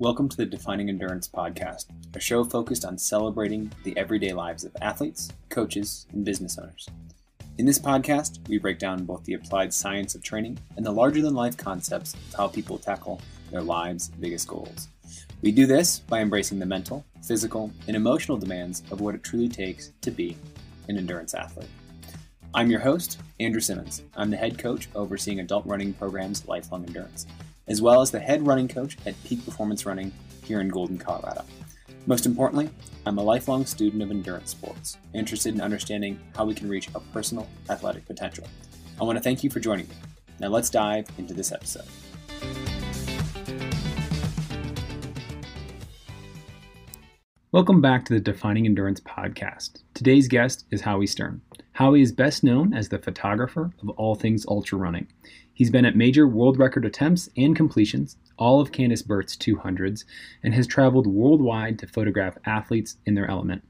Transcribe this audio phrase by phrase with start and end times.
[0.00, 1.84] Welcome to the Defining Endurance Podcast,
[2.14, 6.88] a show focused on celebrating the everyday lives of athletes, coaches, and business owners.
[7.58, 11.20] In this podcast, we break down both the applied science of training and the larger
[11.20, 13.20] than life concepts of how people tackle
[13.50, 14.88] their lives' biggest goals.
[15.42, 19.50] We do this by embracing the mental, physical, and emotional demands of what it truly
[19.50, 20.34] takes to be
[20.88, 21.68] an endurance athlete.
[22.54, 24.00] I'm your host, Andrew Simmons.
[24.16, 27.26] I'm the head coach overseeing adult running programs Lifelong Endurance,
[27.70, 30.12] as well as the head running coach at Peak Performance Running
[30.44, 31.44] here in Golden, Colorado.
[32.06, 32.68] Most importantly,
[33.06, 37.00] I'm a lifelong student of endurance sports, interested in understanding how we can reach our
[37.12, 38.46] personal athletic potential.
[39.00, 39.94] I want to thank you for joining me.
[40.40, 42.79] Now let's dive into this episode.
[47.52, 49.82] Welcome back to the Defining Endurance podcast.
[49.92, 51.40] Today's guest is Howie Stern.
[51.72, 55.08] Howie is best known as the photographer of all things ultra running.
[55.52, 60.04] He's been at major world record attempts and completions, all of Candice Burt's 200s,
[60.44, 63.64] and has traveled worldwide to photograph athletes in their element.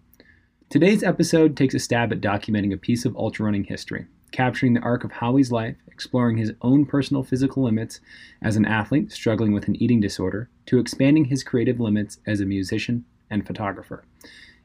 [0.69, 4.81] Today's episode takes a stab at documenting a piece of ultra running history, capturing the
[4.81, 8.01] arc of Howie's life, exploring his own personal physical limits
[8.43, 12.45] as an athlete struggling with an eating disorder, to expanding his creative limits as a
[12.45, 14.05] musician and photographer.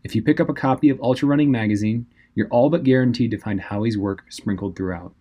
[0.04, 3.38] If you pick up a copy of Ultra Running magazine, you're all but guaranteed to
[3.38, 5.14] find Howie's work sprinkled throughout.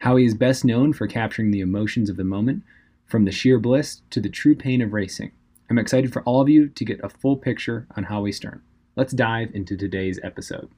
[0.00, 2.62] Howie is best known for capturing the emotions of the moment,
[3.06, 5.32] from the sheer bliss to the true pain of racing.
[5.70, 8.60] I'm excited for all of you to get a full picture on Howie Stern.
[8.96, 10.68] Let's dive into today's episode.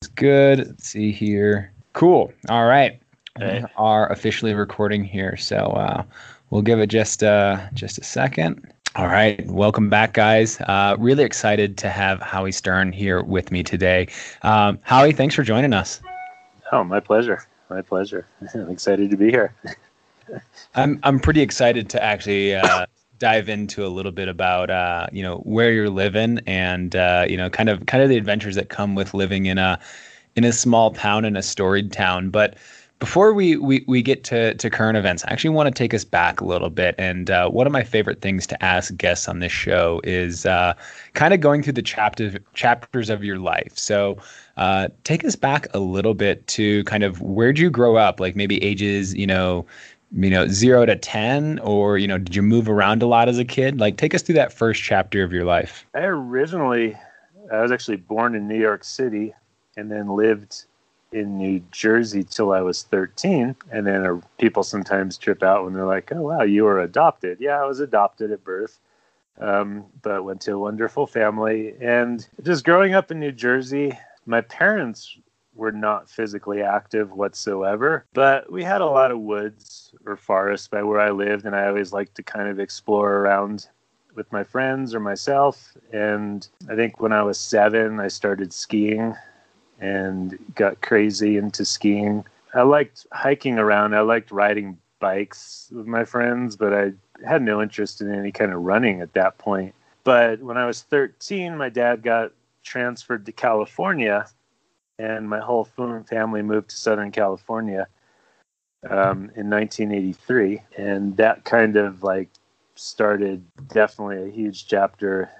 [0.00, 0.58] It's good.
[0.58, 1.72] Let's see here.
[1.92, 2.32] Cool.
[2.48, 3.00] All right.
[3.38, 3.60] Hey.
[3.60, 6.04] We are officially recording here, so uh,
[6.50, 8.72] we'll give it just uh, just a second.
[8.96, 10.58] All right, welcome back, guys.
[10.58, 14.08] Uh, really excited to have Howie Stern here with me today.
[14.40, 16.00] Um, Howie, thanks for joining us.
[16.72, 17.46] Oh, my pleasure.
[17.68, 18.26] My pleasure.
[18.54, 19.54] I'm excited to be here.
[20.74, 22.86] I'm I'm pretty excited to actually uh,
[23.18, 27.36] dive into a little bit about uh, you know where you're living and uh, you
[27.36, 29.78] know kind of kind of the adventures that come with living in a
[30.36, 32.56] in a small town in a storied town, but
[32.98, 36.04] before we, we, we get to, to current events, I actually want to take us
[36.04, 36.94] back a little bit.
[36.96, 40.74] And uh, one of my favorite things to ask guests on this show is uh,
[41.12, 43.76] kind of going through the chapters chapters of your life.
[43.76, 44.16] So
[44.56, 48.18] uh, take us back a little bit to kind of where'd you grow up?
[48.18, 49.66] Like maybe ages, you know,
[50.12, 53.38] you know, zero to ten, or you know, did you move around a lot as
[53.38, 53.80] a kid?
[53.80, 55.84] Like, take us through that first chapter of your life.
[55.94, 56.96] I originally,
[57.52, 59.34] I was actually born in New York City,
[59.76, 60.65] and then lived
[61.12, 63.56] in New Jersey till I was 13.
[63.70, 67.38] And then uh, people sometimes trip out when they're like, oh, wow, you were adopted.
[67.40, 68.80] Yeah, I was adopted at birth,
[69.40, 71.74] um, but went to a wonderful family.
[71.80, 73.96] And just growing up in New Jersey,
[74.26, 75.16] my parents
[75.54, 80.82] were not physically active whatsoever, but we had a lot of woods or forests by
[80.82, 81.46] where I lived.
[81.46, 83.68] And I always liked to kind of explore around
[84.14, 85.76] with my friends or myself.
[85.92, 89.14] And I think when I was seven, I started skiing
[89.80, 92.24] and got crazy into skiing.
[92.54, 93.94] I liked hiking around.
[93.94, 96.92] I liked riding bikes with my friends, but I
[97.26, 99.74] had no interest in any kind of running at that point.
[100.04, 102.32] But when I was 13, my dad got
[102.62, 104.26] transferred to California,
[104.98, 107.86] and my whole family moved to Southern California
[108.88, 110.62] um, in 1983.
[110.78, 112.30] And that kind of like
[112.76, 115.30] started definitely a huge chapter,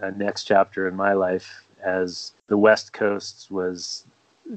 [0.00, 4.04] a next chapter in my life as the West Coast was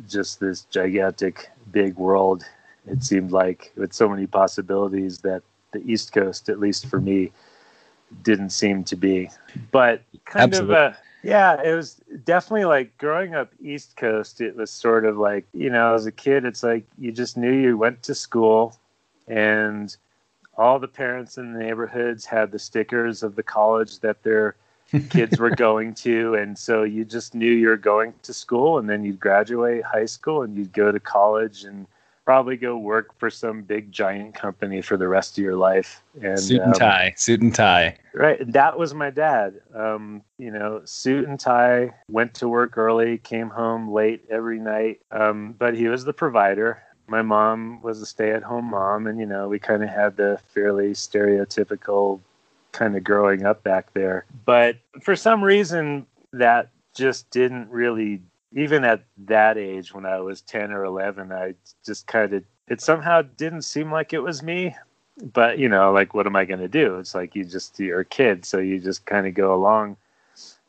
[0.08, 2.44] just this gigantic big world.
[2.86, 7.32] It seemed like with so many possibilities that the East Coast, at least for me,
[8.24, 9.30] didn't seem to be.
[9.72, 10.76] But kind Absolutely.
[10.76, 14.40] of a yeah, it was definitely like growing up East Coast.
[14.40, 17.52] It was sort of like you know, as a kid, it's like you just knew
[17.52, 18.78] you went to school,
[19.28, 19.96] and
[20.58, 24.56] all the parents in the neighborhoods had the stickers of the college that their
[25.10, 28.90] kids were going to and so you just knew you were going to school and
[28.90, 31.88] then you'd graduate high school and you'd go to college and
[32.28, 36.04] probably go work for some big giant company for the rest of your life.
[36.22, 37.98] And suit and um, tie suit and tie.
[38.14, 39.62] Right that was my dad.
[39.74, 45.00] Um, you know suit and tie went to work early came home late every night.
[45.10, 46.84] Um, but he was the provider.
[47.08, 50.92] My mom was a stay-at-home mom and you know we kind of had the fairly
[50.92, 52.20] stereotypical
[52.78, 54.26] kind of growing up back there.
[54.46, 58.22] But for some reason, that just didn't really,
[58.54, 62.82] even at that age when I was 10 or 11, I just kind of, it
[62.82, 64.76] somehow didn't seem like it was me.
[65.34, 67.00] But, you know, like, what am I going to do?
[67.00, 69.98] It's like you just, you're a kid, so you just kind of go along.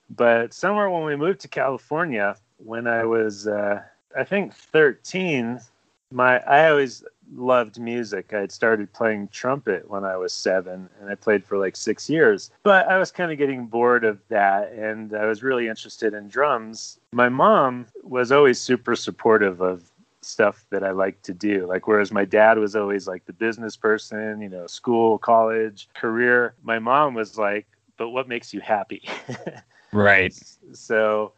[0.09, 3.83] But somewhere when we moved to California, when I was, uh,
[4.17, 5.61] I think 13,
[6.11, 8.33] my I always loved music.
[8.33, 12.09] I had started playing trumpet when I was seven, and I played for like six
[12.09, 12.51] years.
[12.63, 16.29] But I was kind of getting bored of that, and I was really interested in
[16.29, 16.99] drums.
[17.13, 19.91] My mom was always super supportive of
[20.23, 21.67] stuff that I like to do.
[21.67, 26.55] Like, whereas my dad was always like the business person, you know, school, college, career,
[26.63, 27.67] my mom was like,
[27.97, 29.09] but what makes you happy?
[29.93, 30.39] right.
[30.73, 31.33] So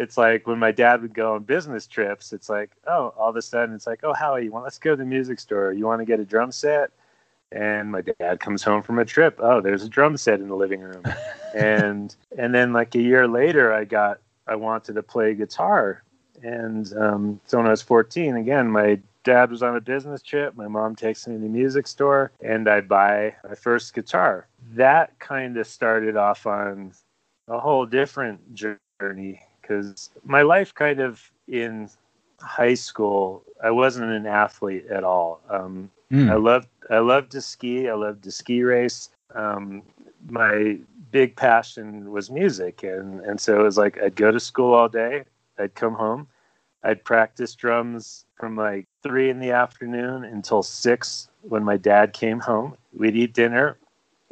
[0.00, 3.36] it's like when my dad would go on business trips, it's like, oh, all of
[3.36, 5.74] a sudden it's like, oh, Howie, you want let's go to the music store.
[5.74, 6.90] You want to get a drum set?
[7.52, 9.38] And my dad comes home from a trip.
[9.40, 11.02] Oh, there's a drum set in the living room.
[11.54, 16.02] and and then like a year later, I got I wanted to play guitar.
[16.42, 20.56] And um, so when I was 14, again, my dad was on a business trip.
[20.56, 24.46] My mom takes me to the music store, and I buy my first guitar.
[24.72, 26.94] That kind of started off on
[27.48, 31.88] a whole different journey because my life kind of in
[32.40, 35.40] high school, I wasn't an athlete at all.
[35.48, 36.30] Um, mm.
[36.30, 37.88] I loved I loved to ski.
[37.88, 39.10] I loved to ski race.
[39.34, 39.82] Um,
[40.28, 40.78] my
[41.12, 44.88] big passion was music, and and so it was like I'd go to school all
[44.88, 45.24] day.
[45.58, 46.26] I'd come home.
[46.82, 52.40] I'd practice drums from like three in the afternoon until six when my dad came
[52.40, 52.76] home.
[52.92, 53.76] We'd eat dinner,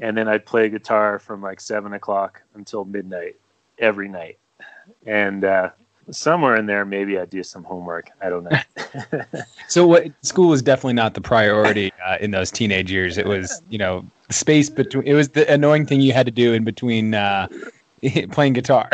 [0.01, 3.37] and then I'd play guitar from like seven o'clock until midnight
[3.79, 4.39] every night
[5.07, 5.71] and uh,
[6.11, 8.11] somewhere in there, maybe I do some homework.
[8.21, 8.59] I don't know.
[9.69, 13.19] so, what school was definitely not the priority uh, in those teenage years.
[13.19, 15.07] It was, you know, space between.
[15.07, 17.49] It was the annoying thing you had to do in between uh,
[18.31, 18.91] playing guitar.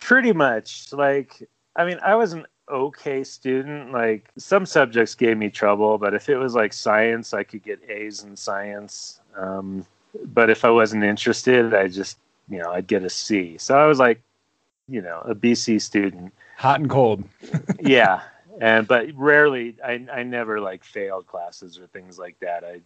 [0.00, 0.92] Pretty much.
[0.92, 1.42] Like,
[1.76, 3.92] I mean, I was an okay student.
[3.92, 7.80] Like, some subjects gave me trouble, but if it was like science, I could get
[7.88, 9.20] A's in science.
[9.36, 9.86] Um,
[10.32, 12.18] but if I wasn't interested, I just,
[12.48, 13.58] you know, I'd get a C.
[13.58, 14.22] So I was like
[14.88, 16.32] you know a BC student.
[16.58, 17.24] Hot and cold.
[17.80, 18.22] yeah,
[18.60, 22.64] and but rarely I I never like failed classes or things like that.
[22.64, 22.80] I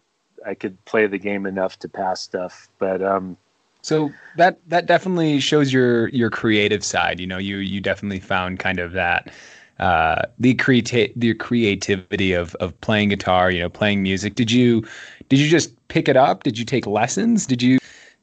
[0.48, 3.36] I could play the game enough to pass stuff, but um.
[3.82, 7.18] So that that definitely shows your your creative side.
[7.18, 9.32] You know, you you definitely found kind of that
[9.78, 13.50] uh, the creati- the creativity of of playing guitar.
[13.50, 14.34] You know, playing music.
[14.34, 14.86] Did you
[15.30, 16.42] did you just pick it up?
[16.42, 17.46] Did you take lessons?
[17.46, 17.78] Did you?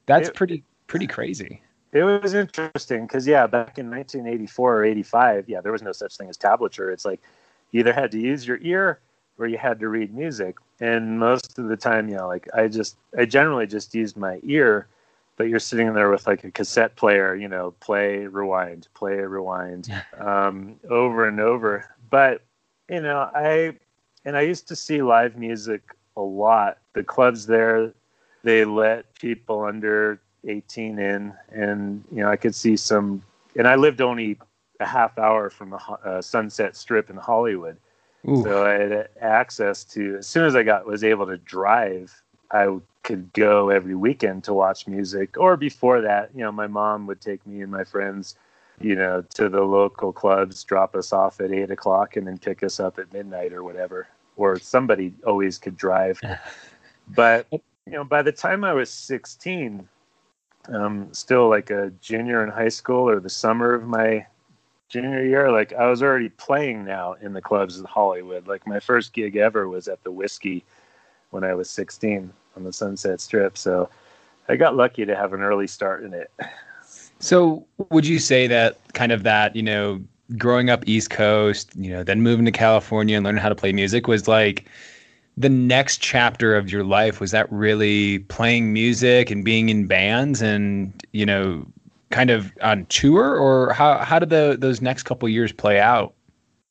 [0.05, 1.61] That's it, pretty pretty crazy.
[1.93, 6.17] It was interesting because yeah, back in 1984 or 85, yeah, there was no such
[6.17, 6.91] thing as tablature.
[6.91, 7.21] It's like
[7.71, 8.99] you either had to use your ear
[9.37, 10.57] or you had to read music.
[10.79, 14.39] And most of the time, you know, like I just I generally just used my
[14.43, 14.87] ear,
[15.37, 19.89] but you're sitting there with like a cassette player, you know, play, rewind, play, rewind,
[20.19, 21.95] um, over and over.
[22.09, 22.41] But
[22.89, 23.75] you know, I
[24.25, 25.81] and I used to see live music
[26.17, 26.79] a lot.
[26.93, 27.93] The clubs there,
[28.43, 33.21] they let people under 18 in, and you know I could see some.
[33.55, 34.37] And I lived only
[34.79, 37.77] a half hour from the uh, Sunset Strip in Hollywood,
[38.27, 38.43] Ooh.
[38.43, 40.17] so I had access to.
[40.17, 42.21] As soon as I got was able to drive,
[42.51, 45.37] I could go every weekend to watch music.
[45.37, 48.35] Or before that, you know, my mom would take me and my friends,
[48.81, 52.63] you know, to the local clubs, drop us off at eight o'clock, and then pick
[52.63, 54.07] us up at midnight or whatever.
[54.35, 56.21] Or somebody always could drive.
[57.07, 59.87] but you know, by the time I was 16,
[60.69, 64.25] um, still like a junior in high school or the summer of my
[64.89, 68.47] junior year, like I was already playing now in the clubs in Hollywood.
[68.47, 70.63] Like my first gig ever was at the Whisky
[71.31, 73.57] when I was 16 on the Sunset Strip.
[73.57, 73.89] So
[74.49, 76.31] I got lucky to have an early start in it.
[77.19, 80.01] So would you say that kind of that, you know,
[80.37, 83.73] growing up East Coast, you know, then moving to California and learning how to play
[83.73, 84.69] music was like
[85.37, 90.41] the next chapter of your life was that really playing music and being in bands
[90.41, 91.65] and you know
[92.09, 93.37] kind of on tour?
[93.37, 96.13] Or how how did the those next couple years play out?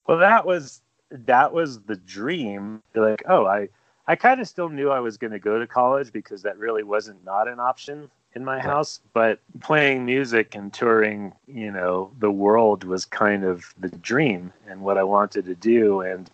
[0.09, 2.83] Well that was that was the dream.
[2.95, 3.69] Like oh i
[4.09, 6.83] i kind of still knew i was going to go to college because that really
[6.83, 9.01] wasn't not an option in my house.
[9.15, 14.81] But playing music and touring you know the world was kind of the dream and
[14.81, 16.01] what i wanted to do.
[16.01, 16.29] And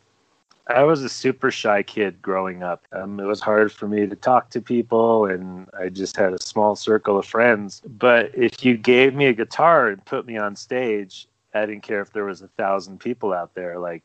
[0.73, 2.87] I was a super shy kid growing up.
[2.93, 6.41] Um, it was hard for me to talk to people, and I just had a
[6.41, 7.83] small circle of friends.
[7.87, 12.01] But if you gave me a guitar and put me on stage, I didn't care
[12.01, 13.79] if there was a thousand people out there.
[13.79, 14.03] Like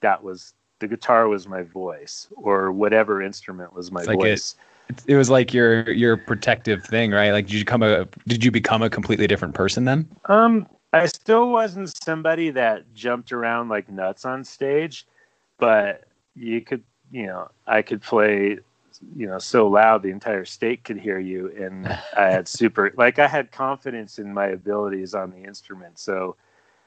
[0.00, 4.56] that was the guitar was my voice, or whatever instrument was my like voice.
[4.88, 7.32] It, it was like your your protective thing, right?
[7.32, 10.08] Like, did you become a did you become a completely different person then?
[10.26, 15.06] Um, I still wasn't somebody that jumped around like nuts on stage
[15.62, 16.02] but
[16.34, 18.58] you could, you know, I could play,
[19.14, 23.20] you know, so loud the entire state could hear you, and I had super, like,
[23.20, 26.00] I had confidence in my abilities on the instrument.
[26.00, 26.34] So,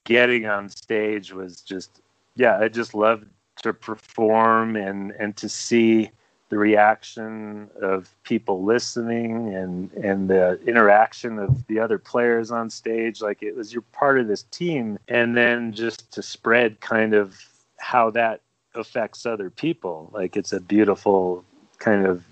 [0.04, 2.02] getting on stage was just,
[2.36, 3.28] yeah, I just loved
[3.64, 6.12] to perform and and to see
[6.50, 13.22] the reaction of people listening and and the interaction of the other players on stage.
[13.22, 15.00] Like it was you're part of this team.
[15.08, 17.40] And then just to spread kind of
[17.78, 18.42] how that
[18.76, 21.44] affects other people like it's a beautiful
[21.80, 22.24] kind of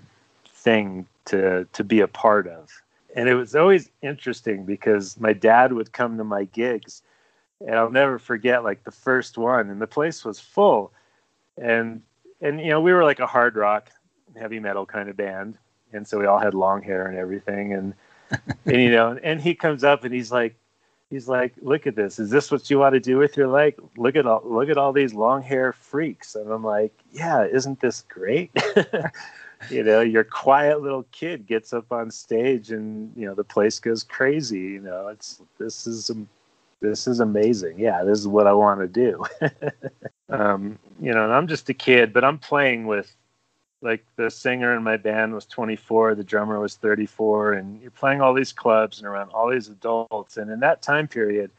[0.46, 2.70] thing to to be a part of
[3.16, 7.02] and it was always interesting because my dad would come to my gigs
[7.60, 10.92] and I'll never forget like the first one and the place was full
[11.56, 12.02] and
[12.40, 13.90] and you know we were like a hard rock
[14.36, 15.58] heavy metal kind of band,
[15.92, 17.72] and so we all had long hair and everything.
[17.72, 17.94] And
[18.66, 20.56] and you know, and he comes up and he's like,
[21.10, 22.18] he's like, look at this.
[22.18, 23.74] Is this what you want to do with your life?
[23.96, 26.34] Look at all look at all these long hair freaks.
[26.34, 28.50] And I'm like, yeah, isn't this great?
[29.70, 33.78] you know, your quiet little kid gets up on stage and you know the place
[33.78, 34.60] goes crazy.
[34.60, 36.10] You know, it's this is
[36.80, 37.78] this is amazing.
[37.78, 39.24] Yeah, this is what I want to do.
[40.28, 43.14] um, you know, and I'm just a kid, but I'm playing with
[43.84, 48.20] like the singer in my band was 24 the drummer was 34 and you're playing
[48.20, 51.50] all these clubs and around all these adults and in that time period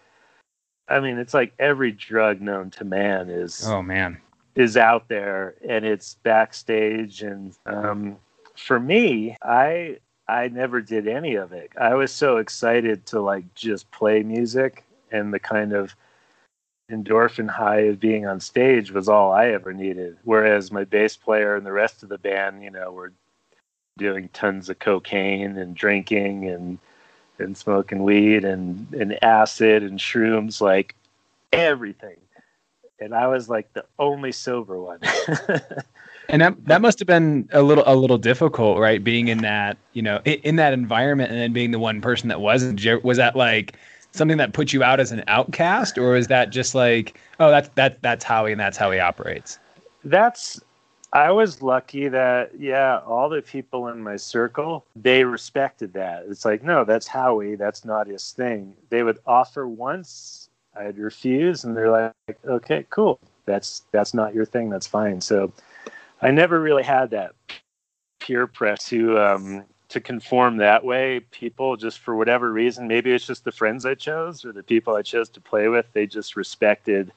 [0.90, 4.20] i mean it's like every drug known to man is oh man.
[4.56, 8.18] is out there and it's backstage and um,
[8.56, 11.72] for me i i never did any of it.
[11.80, 15.96] I was so excited to like just play music and the kind of
[16.92, 20.18] endorphin high of being on stage was all I ever needed.
[20.24, 23.12] Whereas my bass player and the rest of the band, you know, were
[23.98, 26.78] doing tons of cocaine and drinking and
[27.38, 30.96] and smoking weed and, and acid and shrooms, like
[31.52, 32.16] everything.
[33.00, 35.00] And I was like the only sober one.
[36.30, 39.04] and that that must have been a little a little difficult, right?
[39.04, 42.30] Being in that, you know, in, in that environment and then being the one person
[42.30, 42.82] that wasn't.
[43.04, 43.76] Was that like
[44.16, 47.70] something that puts you out as an outcast, or is that just like, oh, that's
[47.76, 49.60] that that's Howie and that's how he operates?
[50.04, 50.62] That's
[51.14, 56.26] I was lucky that yeah, all the people in my circle they respected that.
[56.28, 57.56] It's like no, that's Howie.
[57.56, 58.76] That's not his thing.
[58.90, 62.14] They would offer once, I'd refuse, and they're like,
[62.46, 63.20] okay, cool.
[63.46, 64.70] That's that's not your thing.
[64.70, 65.22] That's fine.
[65.22, 65.54] So
[66.22, 67.34] I never really had that
[68.20, 69.64] peer pressure to um,
[69.96, 71.22] to conform that way.
[71.32, 74.94] People just for whatever reason, maybe it's just the friends I chose or the people
[74.94, 77.14] I chose to play with, they just respected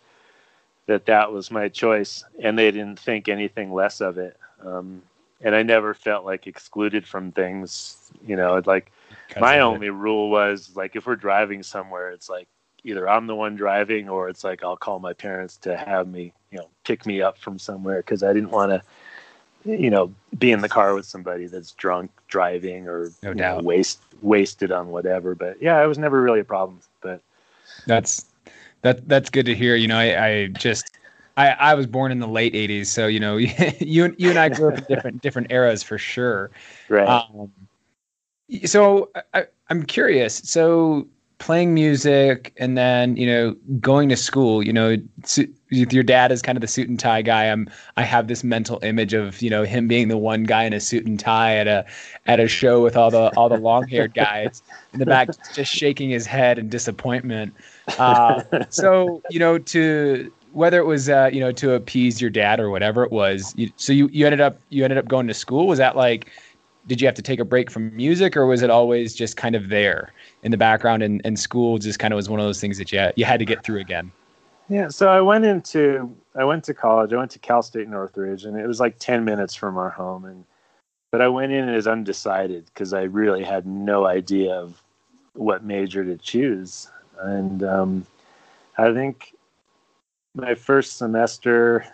[0.87, 4.37] that that was my choice and they didn't think anything less of it.
[4.65, 5.03] Um,
[5.41, 8.93] and I never felt like excluded from things, you know, like
[9.41, 12.47] my only rule was like if we're driving somewhere, it's like
[12.85, 16.33] either I'm the one driving or it's like I'll call my parents to have me,
[16.53, 18.83] you know, pick me up from somewhere because I didn't want to
[19.65, 23.63] you know, be in the car with somebody that's drunk driving or no doubt.
[23.63, 25.35] Know, waste wasted on whatever.
[25.35, 26.81] But yeah, it was never really a problem.
[27.01, 27.23] But
[27.87, 28.27] that's
[28.83, 29.77] that that's good to hear.
[29.77, 30.99] You know, I, I just
[31.37, 33.37] I, I was born in the late '80s, so you know,
[33.81, 36.51] you you and I grew up in different different eras for sure.
[36.89, 37.09] Right.
[37.09, 37.53] Um,
[38.65, 40.37] so I, I'm curious.
[40.37, 41.07] So
[41.39, 44.97] playing music and then you know going to school you know
[45.71, 47.45] your dad is kind of the suit and tie guy.
[47.45, 50.73] I'm i have this mental image of you know him being the one guy in
[50.73, 51.85] a suit and tie at a
[52.27, 55.73] at a show with all the all the long haired guys in the back just
[55.73, 57.55] shaking his head in disappointment.
[57.99, 62.61] Uh, so you know to whether it was uh, you know to appease your dad
[62.61, 65.35] or whatever it was you, so you you ended up you ended up going to
[65.35, 65.67] school.
[65.67, 66.31] Was that like
[66.87, 69.55] did you have to take a break from music or was it always just kind
[69.55, 70.11] of there
[70.43, 72.91] in the background and, and school just kind of was one of those things that
[72.91, 74.11] you had, you had to get through again
[74.69, 78.45] yeah so i went into i went to college i went to cal state northridge
[78.45, 80.45] and it was like 10 minutes from our home and
[81.11, 84.83] but i went in as undecided because i really had no idea of
[85.35, 88.07] what major to choose and um,
[88.77, 89.35] i think
[90.35, 91.85] my first semester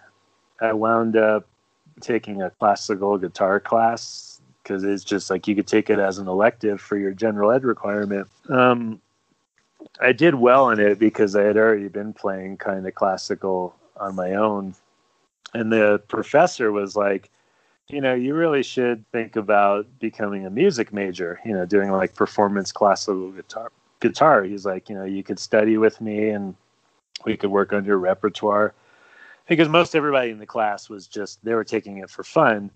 [0.61, 1.47] i wound up
[2.01, 6.27] taking a classical guitar class because it's just like you could take it as an
[6.27, 8.27] elective for your general ed requirement.
[8.49, 9.01] Um,
[10.01, 14.15] I did well in it because I had already been playing kind of classical on
[14.15, 14.75] my own.
[15.53, 17.31] And the professor was like,
[17.89, 22.15] you know, you really should think about becoming a music major, you know, doing like
[22.15, 23.71] performance classical guitar.
[24.01, 24.43] Guitar.
[24.43, 26.55] He's like, you know, you could study with me and
[27.25, 28.75] we could work on your repertoire.
[29.47, 32.71] Because most everybody in the class was just, they were taking it for fun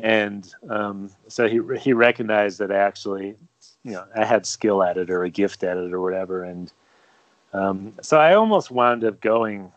[0.00, 3.34] and um, so he he recognized that I actually,
[3.84, 6.72] you know, I had skill at it or a gift at it or whatever, and
[7.52, 9.72] um, so I almost wound up going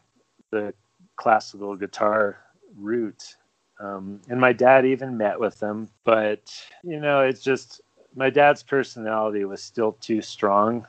[0.52, 0.74] the
[1.16, 2.38] classical guitar
[2.78, 3.36] route.
[3.80, 7.82] Um, and my dad even met with them, but you know, it's just
[8.16, 10.86] my dad's personality was still too strong,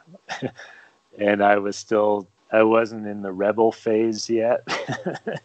[1.18, 4.66] and I was still I wasn't in the rebel phase yet.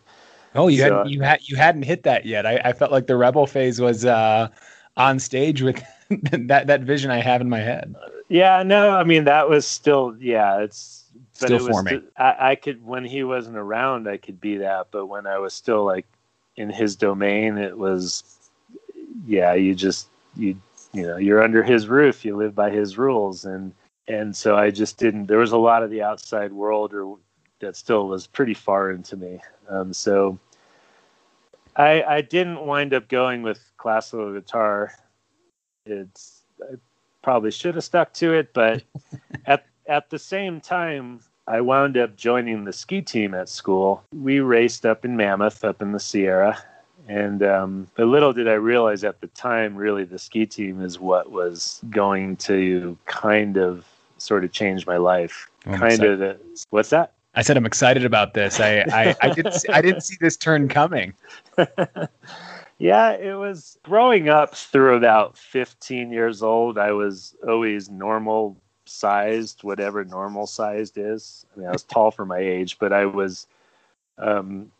[0.53, 2.45] Oh, you so, hadn't you had you hadn't hit that yet.
[2.45, 4.49] I, I felt like the rebel phase was uh,
[4.97, 5.81] on stage with
[6.48, 7.96] that that vision I have in my head.
[8.30, 12.03] Yeah, no, I mean that was still yeah, it's still it forming.
[12.18, 15.53] I, I could when he wasn't around, I could be that, but when I was
[15.53, 16.06] still like
[16.56, 18.24] in his domain, it was
[19.25, 20.60] yeah, you just you
[20.94, 23.74] you know you're under his roof, you live by his rules, and
[24.08, 25.27] and so I just didn't.
[25.27, 27.18] There was a lot of the outside world or
[27.62, 29.39] that still was pretty far into me.
[29.70, 30.38] Um, so
[31.75, 34.94] I, I didn't wind up going with classical guitar.
[35.85, 36.75] It's I
[37.21, 38.83] probably should have stuck to it, but
[39.45, 44.03] at at the same time, I wound up joining the ski team at school.
[44.13, 46.57] We raced up in Mammoth, up in the Sierra,
[47.07, 51.00] and um, but little did I realize at the time, really, the ski team is
[51.00, 53.85] what was going to kind of
[54.17, 55.50] sort of change my life.
[55.65, 56.19] Oh, kind of.
[56.19, 57.13] The, what's that?
[57.33, 58.59] I said I'm excited about this.
[58.59, 61.13] I I, I didn't I didn't see this turn coming.
[62.81, 66.79] yeah, it was growing up through about 15 years old.
[66.79, 71.45] I was always normal sized, whatever normal sized is.
[71.53, 73.45] I mean, I was tall for my age, but I was
[74.17, 74.71] um,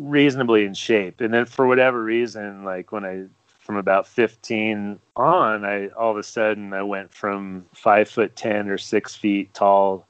[0.00, 1.20] reasonably in shape.
[1.20, 3.24] And then for whatever reason, like when I
[3.58, 8.70] from about 15 on, I all of a sudden I went from five foot 10
[8.70, 10.06] or six feet tall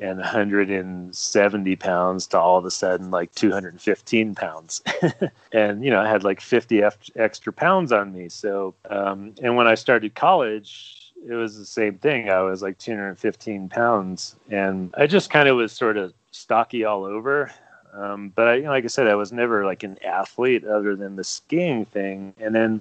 [0.00, 4.82] and 170 pounds to all of a sudden like 215 pounds.
[5.52, 6.82] And you know i had like 50
[7.16, 8.28] extra pounds on me.
[8.30, 12.30] So um, and when i started college it was the same thing.
[12.30, 17.04] I was like 215 pounds and i just kind of was sort of stocky all
[17.04, 17.52] over.
[17.92, 20.96] Um, but I, you know, like i said i was never like an athlete other
[20.96, 22.32] than the skiing thing.
[22.38, 22.80] And then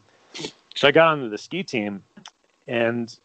[0.75, 2.03] so i got onto the ski team
[2.67, 3.17] and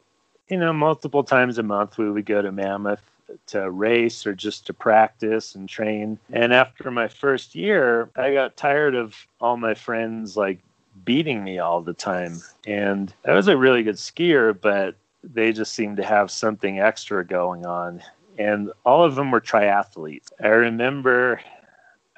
[0.48, 3.02] you know multiple times a month we would go to mammoth
[3.46, 6.18] to race or just to practice and train.
[6.32, 10.60] And after my first year, I got tired of all my friends like
[11.04, 12.40] beating me all the time.
[12.66, 17.24] And I was a really good skier, but they just seemed to have something extra
[17.24, 18.02] going on.
[18.38, 20.28] And all of them were triathletes.
[20.42, 21.40] I remember,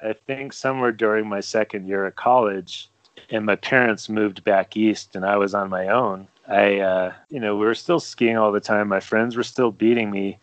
[0.01, 2.89] I think somewhere during my second year at college,
[3.29, 6.27] and my parents moved back east and I was on my own.
[6.47, 8.87] I, uh, you know, we were still skiing all the time.
[8.87, 10.39] My friends were still beating me.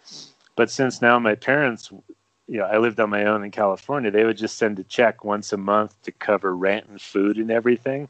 [0.57, 1.91] But since now my parents,
[2.49, 5.25] you know, I lived on my own in California, they would just send a check
[5.25, 8.09] once a month to cover rent and food and everything.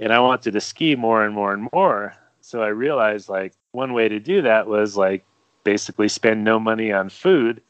[0.00, 2.14] And I wanted to ski more and more and more.
[2.40, 5.24] So I realized like one way to do that was like
[5.62, 7.60] basically spend no money on food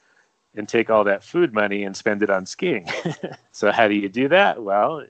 [0.55, 2.87] and take all that food money and spend it on skiing.
[3.53, 4.63] so how do you do that?
[4.63, 5.05] Well,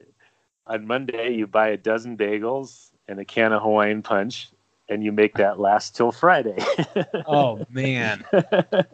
[0.66, 4.48] on Monday you buy a dozen bagels and a can of Hawaiian punch
[4.90, 6.58] and you make that last till Friday.
[7.26, 8.24] oh man.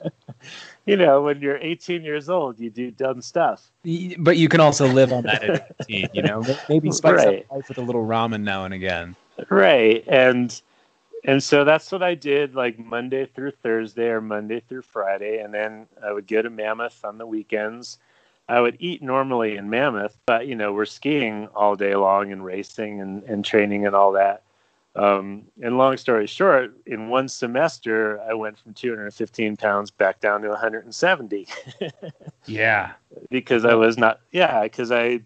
[0.87, 3.71] you know, when you're 18 years old, you do dumb stuff.
[4.19, 6.45] But you can also live on that at 18, you know.
[6.69, 7.45] Maybe spice right.
[7.51, 9.17] up life with a little ramen now and again.
[9.49, 10.05] Right.
[10.07, 10.61] And
[11.25, 15.53] and so that's what I did like Monday through Thursday or Monday through Friday and
[15.53, 17.99] then I would go to Mammoth on the weekends.
[18.49, 22.45] I would eat normally in Mammoth, but you know, we're skiing all day long and
[22.45, 24.45] racing and, and training and all that.
[24.97, 30.41] Um, and long story short, in one semester, I went from 215 pounds back down
[30.43, 31.47] to 170.
[32.47, 32.93] yeah.
[33.31, 35.21] Because I was not, yeah, because I,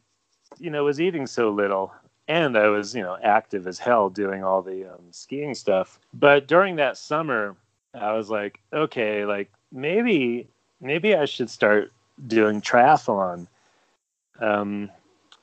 [0.58, 1.92] you know, was eating so little
[2.26, 6.00] and I was, you know, active as hell doing all the um, skiing stuff.
[6.14, 7.56] But during that summer,
[7.94, 10.48] I was like, okay, like maybe,
[10.80, 11.92] maybe I should start
[12.26, 13.46] doing triathlon.
[14.40, 14.90] Um,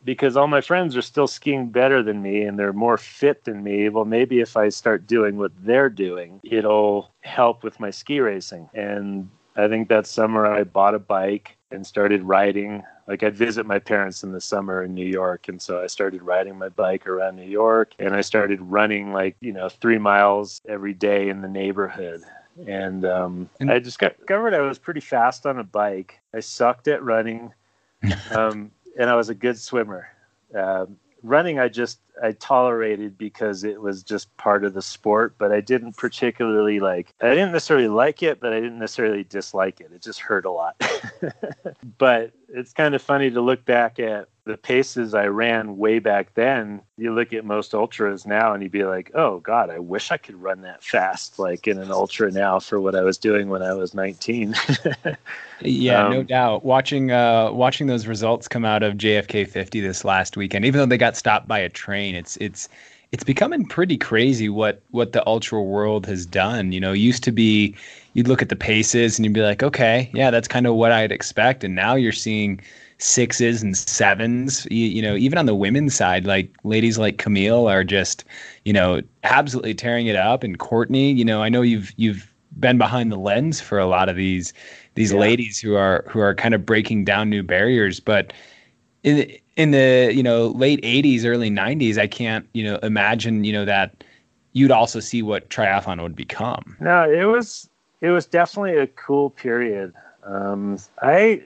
[0.08, 3.62] because all my friends are still skiing better than me and they're more fit than
[3.62, 3.90] me.
[3.90, 8.70] Well, maybe if I start doing what they're doing, it'll help with my ski racing.
[8.74, 12.84] And I think that summer I bought a bike and started riding.
[13.06, 15.50] Like I'd visit my parents in the summer in New York.
[15.50, 19.36] And so I started riding my bike around New York and I started running like,
[19.42, 22.24] you know, three miles every day in the neighborhood.
[22.66, 26.22] And, um, and I just got discovered I was pretty fast on a bike.
[26.34, 27.54] I sucked at running.
[28.32, 30.08] Um, and I was a good swimmer.
[30.58, 30.86] Uh,
[31.24, 35.62] running, I just I tolerated because it was just part of the sport, but I
[35.62, 37.14] didn't particularly like.
[37.22, 39.92] I didn't necessarily like it, but I didn't necessarily dislike it.
[39.94, 40.82] It just hurt a lot.
[41.98, 46.34] but it's kind of funny to look back at the paces I ran way back
[46.34, 46.82] then.
[46.98, 50.18] You look at most ultras now and you'd be like, oh God, I wish I
[50.18, 53.62] could run that fast, like in an ultra now for what I was doing when
[53.62, 54.56] I was 19.
[55.62, 56.64] yeah, um, no doubt.
[56.64, 60.86] Watching, uh, watching those results come out of JFK 50 this last weekend, even though
[60.86, 62.70] they got stopped by a train, it's, it's,
[63.12, 66.72] it's becoming pretty crazy what what the ultra world has done.
[66.72, 67.76] You know, used to be
[68.14, 70.92] you'd look at the paces and you'd be like, okay, yeah, that's kind of what
[70.92, 72.60] I'd expect, and now you're seeing
[72.98, 74.68] sixes and sevens.
[74.72, 78.26] You, you, know, even on the women's side, like ladies like Camille are just,
[78.66, 80.44] you know, absolutely tearing it up.
[80.44, 84.10] And Courtney, you know, I know you've you've been behind the lens for a lot
[84.10, 84.52] of these
[84.96, 85.20] these yeah.
[85.20, 88.34] ladies who are who are kind of breaking down new barriers, but
[89.08, 93.54] in in the you know late 80s early 90s i can't you know imagine you
[93.54, 94.04] know that
[94.58, 96.76] you'd also see what triathlon would become.
[96.80, 97.70] No it was
[98.02, 99.94] it was definitely a cool period.
[100.24, 101.44] Um, I,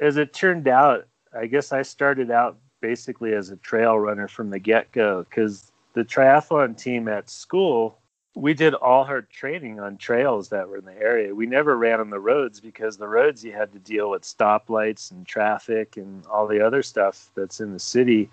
[0.00, 1.06] as it turned out,
[1.38, 5.72] I guess I started out basically as a trail runner from the get go because
[5.94, 7.97] the triathlon team at school,
[8.40, 11.34] we did all our training on trails that were in the area.
[11.34, 15.10] We never ran on the roads because the roads you had to deal with stoplights
[15.10, 18.30] and traffic and all the other stuff that's in the city.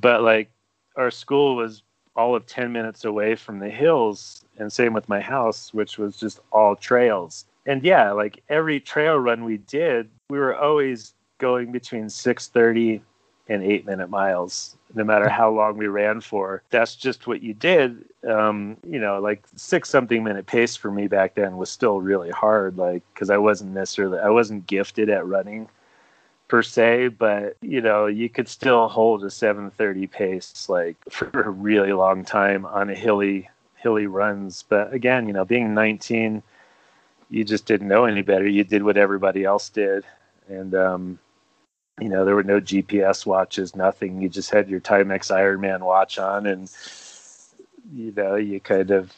[0.00, 0.50] But like
[0.96, 1.82] our school was
[2.16, 6.16] all of 10 minutes away from the hills and same with my house which was
[6.16, 11.72] just all trails and yeah, like every trail run we did, we were always going
[11.72, 13.00] between 6:30
[13.48, 16.62] and 8 minute miles no matter how long we ran for.
[16.70, 18.04] That's just what you did.
[18.28, 22.30] Um, you know, like six something minute pace for me back then was still really
[22.30, 25.68] hard, like because I wasn't necessarily I wasn't gifted at running
[26.48, 31.50] per se, but you know, you could still hold a 7:30 pace like for a
[31.50, 34.62] really long time on a hilly hilly runs.
[34.62, 36.42] But again, you know, being 19
[37.30, 38.46] you just didn't know any better.
[38.46, 40.04] You did what everybody else did,
[40.46, 41.18] and um,
[42.00, 44.20] you know there were no GPS watches, nothing.
[44.20, 46.70] You just had your Timex Ironman watch on, and
[47.92, 49.12] you know you kind of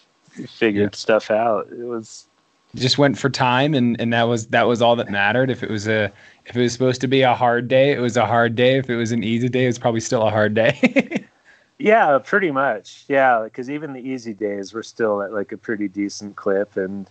[0.48, 0.96] figured yeah.
[0.96, 1.68] stuff out.
[1.70, 2.26] It was
[2.74, 5.50] just went for time, and and that was that was all that mattered.
[5.50, 6.12] If it was a
[6.44, 8.78] if it was supposed to be a hard day, it was a hard day.
[8.78, 11.24] If it was an easy day, it was probably still a hard day.
[11.78, 13.04] yeah, pretty much.
[13.08, 17.10] Yeah, because even the easy days were still at like a pretty decent clip, and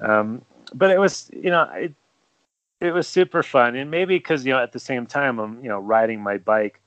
[0.00, 0.42] um,
[0.74, 1.94] but it was, you know, it,
[2.82, 3.76] it was super fun.
[3.76, 6.80] And maybe because, you know, at the same time, I'm, you know, riding my bike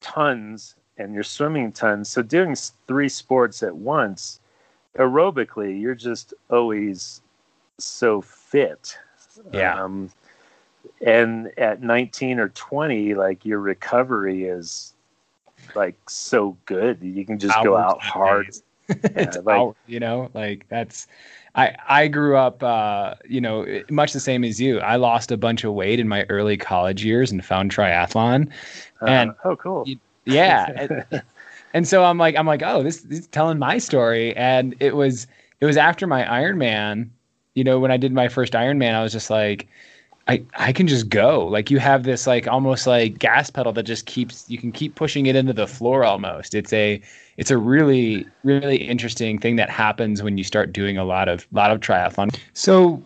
[0.00, 2.08] tons and you're swimming tons.
[2.08, 2.56] So doing
[2.88, 4.40] three sports at once,
[4.98, 7.20] aerobically, you're just always
[7.78, 8.96] so fit.
[9.52, 9.82] Yeah.
[9.82, 10.10] Um,
[11.02, 14.94] and at 19 or 20, like your recovery is
[15.74, 17.02] like so good.
[17.02, 18.56] You can just Hours go out hard.
[18.88, 21.06] yeah, like, out, you know, like that's
[21.56, 24.78] I I grew up, uh, you know, much the same as you.
[24.80, 28.50] I lost a bunch of weight in my early college years and found triathlon.
[29.02, 29.86] Uh, and oh, cool.
[30.24, 30.66] Yeah.
[31.10, 31.22] and,
[31.72, 34.36] and, so I'm like, I'm like, oh, this, this is telling my story.
[34.36, 35.26] And it was
[35.60, 37.08] it was after my Ironman.
[37.54, 39.66] You know, when I did my first Ironman, I was just like,
[40.28, 41.46] I, I can just go.
[41.46, 44.94] Like you have this like almost like gas pedal that just keeps you can keep
[44.94, 46.54] pushing it into the floor almost.
[46.54, 47.00] It's a
[47.36, 51.46] it's a really really interesting thing that happens when you start doing a lot of
[51.52, 52.34] lot of triathlon.
[52.54, 53.02] So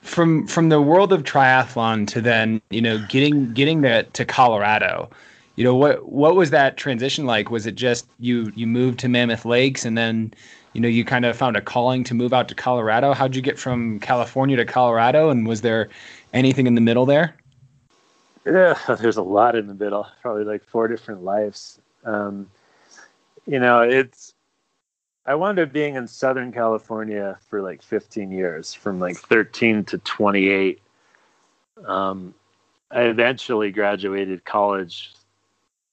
[0.00, 5.10] from from the world of triathlon to then you know getting getting that to Colorado,
[5.56, 7.50] you know what what was that transition like?
[7.50, 10.32] Was it just you you moved to Mammoth Lakes and then
[10.72, 13.12] you know you kind of found a calling to move out to Colorado?
[13.12, 15.88] How'd you get from California to Colorado, and was there
[16.32, 17.34] anything in the middle there?
[18.44, 20.06] Yeah, there's a lot in the middle.
[20.22, 21.80] Probably like four different lives.
[22.04, 22.48] Um,
[23.48, 24.34] you know, it's
[25.24, 29.98] I wound up being in Southern California for like 15 years, from like 13 to
[29.98, 30.80] 28.
[31.86, 32.34] Um,
[32.90, 35.14] I eventually graduated college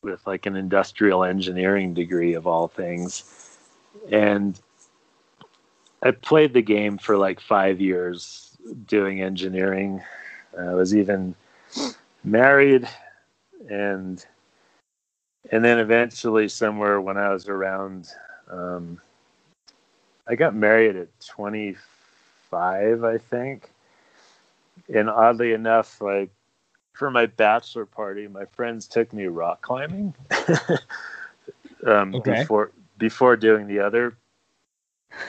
[0.02, 3.58] with like an industrial engineering degree of all things,
[4.12, 4.60] and
[6.04, 10.02] I played the game for like five years doing engineering.
[10.60, 11.36] I was even
[12.24, 12.88] married
[13.70, 14.26] and
[15.52, 18.10] and then eventually somewhere when I was around,
[18.50, 19.00] um,
[20.28, 23.70] I got married at 25, I think.
[24.94, 26.30] And oddly enough, like
[26.94, 30.14] for my bachelor party, my friends took me rock climbing
[31.86, 32.40] um, okay.
[32.40, 34.18] before before doing the other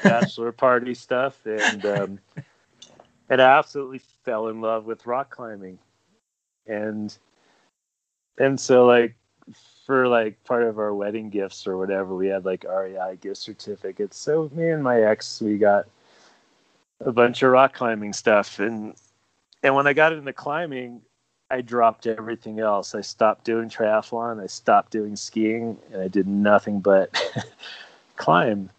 [0.02, 2.18] bachelor party stuff, and um,
[3.28, 5.78] and I absolutely fell in love with rock climbing,
[6.66, 7.16] and
[8.38, 9.14] and so like
[9.86, 14.18] for like part of our wedding gifts or whatever, we had like REI gift certificates.
[14.18, 15.86] So me and my ex, we got
[17.00, 18.96] a bunch of rock climbing stuff, and
[19.62, 21.02] and when I got into climbing,
[21.50, 22.96] I dropped everything else.
[22.96, 27.16] I stopped doing triathlon, I stopped doing skiing, and I did nothing but
[28.16, 28.70] climb.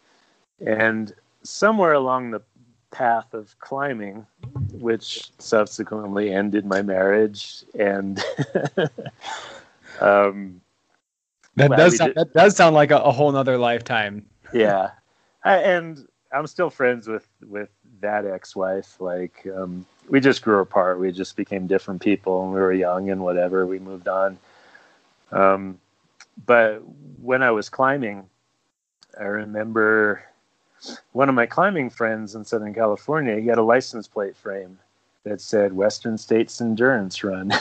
[0.60, 2.42] And somewhere along the
[2.92, 4.26] path of climbing,
[4.74, 8.22] which subsequently ended my marriage and
[10.02, 10.60] um,
[11.58, 14.26] that does sound, that does sound like a, a whole nother lifetime.
[14.54, 14.92] yeah,
[15.44, 17.70] I, and I'm still friends with with
[18.02, 19.00] that ex-wife.
[19.00, 21.00] Like, um, we just grew apart.
[21.00, 23.66] We just became different people, and we were young and whatever.
[23.66, 24.38] We moved on.
[25.32, 25.80] Um,
[26.46, 26.82] but
[27.22, 28.30] when I was climbing,
[29.20, 30.24] I remember
[31.14, 33.40] one of my climbing friends in Southern California.
[33.40, 34.78] He had a license plate frame
[35.24, 37.52] that said Western States Endurance Run,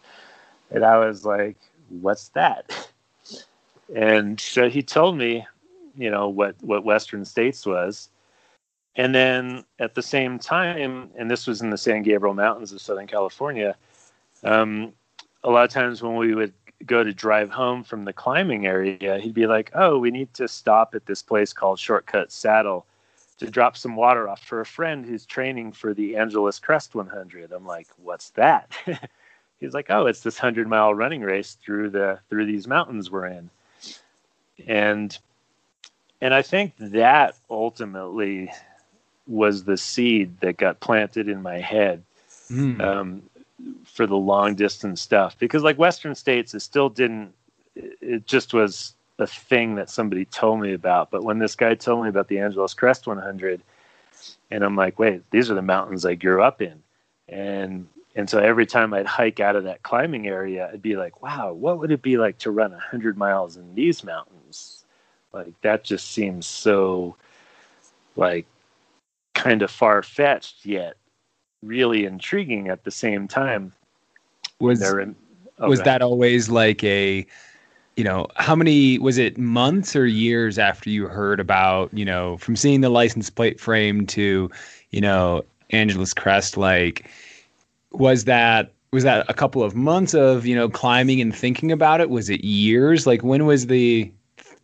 [0.70, 1.56] and I was like,
[1.88, 2.88] "What's that?"
[3.94, 5.46] And so he told me,
[5.96, 8.10] you know, what what Western States was
[8.96, 12.80] and then at the same time, and this was in the San Gabriel Mountains of
[12.80, 13.76] Southern California,
[14.44, 14.92] um,
[15.44, 16.52] a lot of times when we would
[16.86, 20.48] go to drive home from the climbing area, he'd be like, "Oh, we need to
[20.48, 22.86] stop at this place called Shortcut Saddle
[23.38, 27.52] to drop some water off for a friend who's training for the Angeles Crest 100."
[27.52, 28.72] I'm like, "What's that?"
[29.60, 33.26] He's like, "Oh, it's this hundred mile running race through the through these mountains we're
[33.26, 33.50] in,"
[34.66, 35.16] and
[36.20, 38.50] and I think that ultimately
[39.26, 42.02] was the seed that got planted in my head
[42.50, 42.80] mm.
[42.80, 43.22] um,
[43.84, 45.38] for the long distance stuff.
[45.38, 47.32] Because like western states it still didn't
[47.74, 51.10] it just was a thing that somebody told me about.
[51.10, 53.60] But when this guy told me about the angeles crest 100
[54.50, 56.82] and i'm like wait these are the mountains i grew up in.
[57.28, 61.22] And and so every time i'd hike out of that climbing area i'd be like
[61.22, 64.84] wow what would it be like to run 100 miles in these mountains
[65.32, 67.14] like that just seems so
[68.16, 68.46] like
[69.34, 70.96] kind of far fetched yet
[71.62, 73.72] really intriguing at the same time.
[74.60, 75.14] Was in,
[75.58, 77.26] oh, was that always like a
[77.96, 82.38] you know how many was it months or years after you heard about you know
[82.38, 84.50] from seeing the license plate frame to
[84.90, 87.10] you know Angeles Crest like
[87.98, 92.00] was that was that a couple of months of you know climbing and thinking about
[92.00, 92.10] it?
[92.10, 93.06] Was it years?
[93.06, 94.10] Like when was the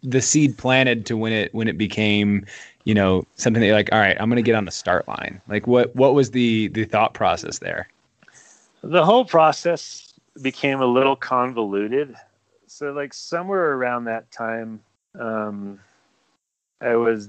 [0.03, 2.45] the seed planted to when it when it became
[2.85, 5.07] you know something that you're like all right i'm going to get on the start
[5.07, 5.41] line.
[5.49, 7.89] Like what what was the the thought process there?
[8.83, 12.17] The whole process became a little convoluted.
[12.67, 14.81] So like somewhere around that time
[15.19, 15.79] um,
[16.81, 17.29] i was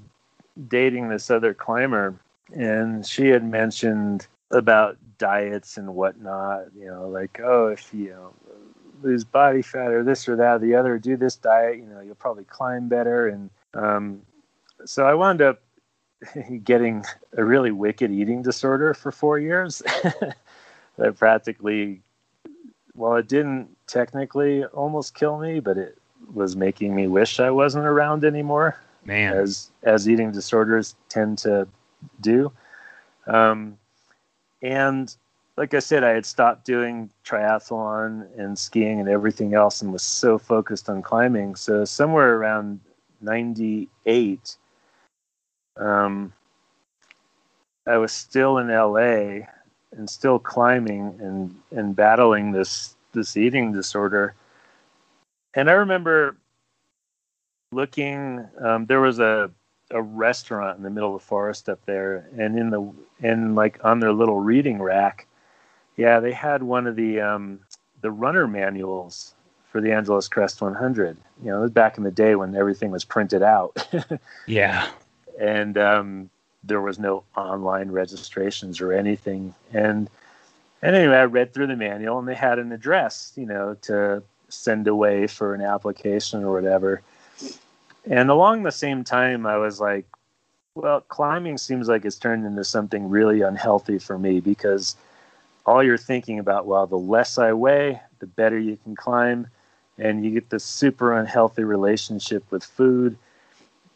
[0.68, 2.16] dating this other climber
[2.56, 8.34] and she had mentioned about diets and whatnot you know like oh if you know
[9.02, 12.00] lose body fat or this or that or the other do this diet you know
[12.00, 14.22] you'll probably climb better and um,
[14.86, 15.62] so I wound up
[16.64, 17.04] getting
[17.38, 19.82] a really wicked eating disorder for four years.
[20.98, 22.02] that practically,
[22.96, 25.98] well, it didn't technically almost kill me, but it
[26.34, 28.80] was making me wish I wasn't around anymore.
[29.06, 31.68] Man, as as eating disorders tend to
[32.22, 32.52] do.
[33.28, 33.78] Um,
[34.64, 35.16] and
[35.56, 40.02] like I said, I had stopped doing triathlon and skiing and everything else, and was
[40.02, 41.56] so focused on climbing.
[41.56, 42.80] So somewhere around
[43.22, 44.58] '98
[45.78, 46.34] um,
[47.86, 49.46] I was still in LA
[49.92, 54.36] and still climbing and and battling this this eating disorder.
[55.54, 56.38] And I remember
[57.72, 58.48] looking.
[58.60, 59.52] Um, there was a
[59.94, 63.80] a restaurant in the middle of the forest up there, and in the and like
[63.84, 65.28] on their little reading rack,
[65.98, 67.60] yeah, they had one of the um,
[68.02, 69.34] the runner manuals
[69.72, 71.18] for the Angeles Crest 100.
[71.42, 73.88] You know, it was back in the day when everything was printed out.
[74.48, 74.88] yeah
[75.40, 76.30] and um,
[76.64, 79.54] there was no online registrations or anything.
[79.74, 80.10] And
[80.82, 84.22] and anyway, I read through the manual, and they had an address, you know, to
[84.50, 87.02] send away for an application or whatever.
[88.06, 90.06] And along the same time, I was like,
[90.76, 94.96] well, climbing seems like it's turned into something really unhealthy for me because
[95.66, 99.48] all you're thinking about, well, the less I weigh, the better you can climb.
[99.98, 103.18] And you get this super unhealthy relationship with food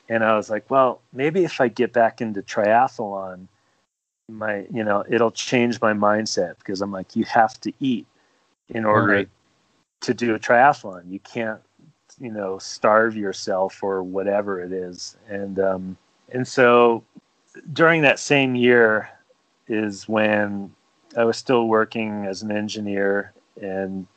[0.10, 3.48] and I was like, well, maybe if I get back into triathlon,
[4.30, 8.06] my you know it'll change my mindset because I'm like, you have to eat
[8.70, 9.30] in order right.
[10.02, 11.10] to do a triathlon.
[11.10, 11.62] You can't
[12.20, 15.98] you know starve yourself or whatever it is, and um,
[16.30, 17.04] and so
[17.74, 19.10] during that same year
[19.68, 20.72] is when
[21.16, 24.08] I was still working as an engineer and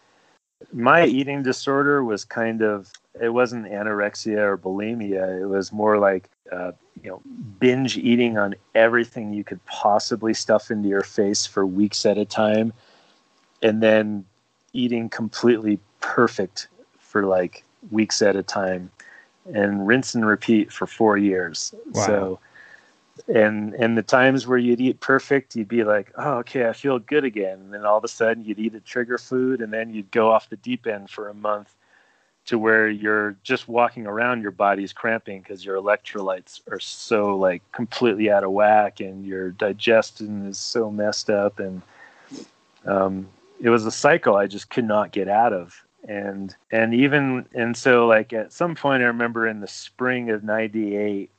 [0.72, 5.42] my eating disorder was kind of it wasn't anorexia or bulimia.
[5.42, 7.22] It was more like uh, you know
[7.58, 12.24] binge eating on everything you could possibly stuff into your face for weeks at a
[12.24, 12.72] time,
[13.62, 14.24] and then
[14.72, 18.90] eating completely perfect for like weeks at a time,
[19.54, 21.74] and rinse and repeat for four years.
[21.92, 22.06] Wow.
[22.06, 22.40] So
[23.28, 26.98] and and the times where you'd eat perfect you'd be like oh okay i feel
[26.98, 29.92] good again and then all of a sudden you'd eat a trigger food and then
[29.92, 31.76] you'd go off the deep end for a month
[32.46, 37.62] to where you're just walking around, your body's cramping because your electrolytes are so like
[37.70, 41.60] completely out of whack and your digestion is so messed up.
[41.60, 41.80] And
[42.86, 43.28] um,
[43.60, 45.84] it was a cycle I just could not get out of.
[46.06, 50.42] And and even and so like at some point I remember in the spring of
[50.42, 51.30] '98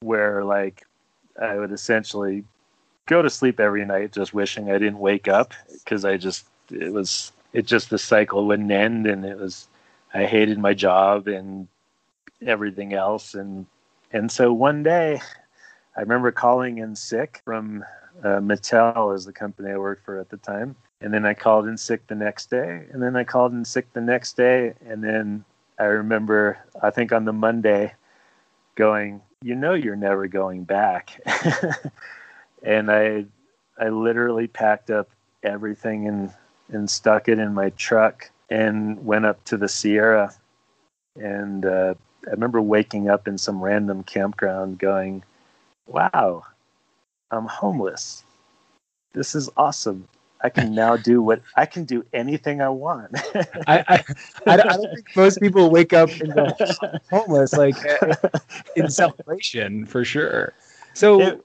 [0.00, 0.84] where like
[1.40, 2.44] I would essentially
[3.06, 6.92] go to sleep every night just wishing I didn't wake up because I just it
[6.92, 9.68] was it just the cycle wouldn't end and it was
[10.14, 11.68] I hated my job and
[12.44, 13.34] everything else.
[13.34, 13.66] And
[14.12, 15.20] and so one day
[15.96, 17.84] I remember calling in sick from
[18.22, 21.66] uh, Mattel is the company I worked for at the time and then I called
[21.66, 25.02] in sick the next day and then I called in sick the next day and
[25.02, 25.44] then
[25.78, 27.94] I remember I think on the Monday
[28.74, 31.20] going you know you're never going back
[32.62, 33.26] and I
[33.78, 35.10] I literally packed up
[35.42, 36.32] everything and
[36.68, 40.34] and stuck it in my truck and went up to the Sierra.
[41.16, 41.94] And uh,
[42.26, 45.24] I remember waking up in some random campground going,
[45.86, 46.44] wow,
[47.30, 48.24] I'm homeless.
[49.12, 50.08] This is awesome.
[50.46, 53.10] I can now do what I can do anything I want.
[53.66, 54.04] I, I,
[54.46, 56.46] I, don't think most people wake up and go
[57.10, 58.38] homeless like eh, eh,
[58.76, 60.52] in celebration for sure.
[60.94, 61.44] So, it,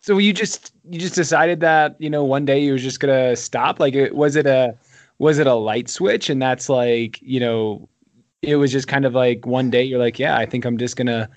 [0.00, 3.36] so you just you just decided that you know one day you were just gonna
[3.36, 3.80] stop.
[3.80, 4.76] Like, was it a
[5.18, 7.88] was it a light switch and that's like you know
[8.42, 10.96] it was just kind of like one day you're like yeah i think i'm just
[10.96, 11.28] gonna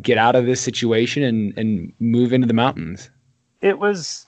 [0.00, 3.10] get out of this situation and and move into the mountains
[3.62, 4.26] it was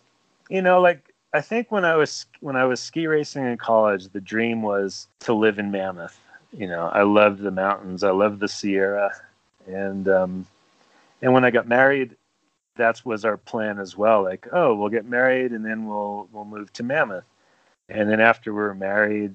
[0.51, 4.09] you know like i think when i was when i was ski racing in college
[4.09, 6.19] the dream was to live in mammoth.
[6.53, 8.03] You know i loved the mountains.
[8.03, 9.13] I loved the sierra.
[9.67, 10.47] And um
[11.23, 12.17] and when i got married
[12.77, 14.23] that was our plan as well.
[14.23, 17.25] Like oh we'll get married and then we'll we'll move to mammoth.
[17.89, 19.35] And then after we were married,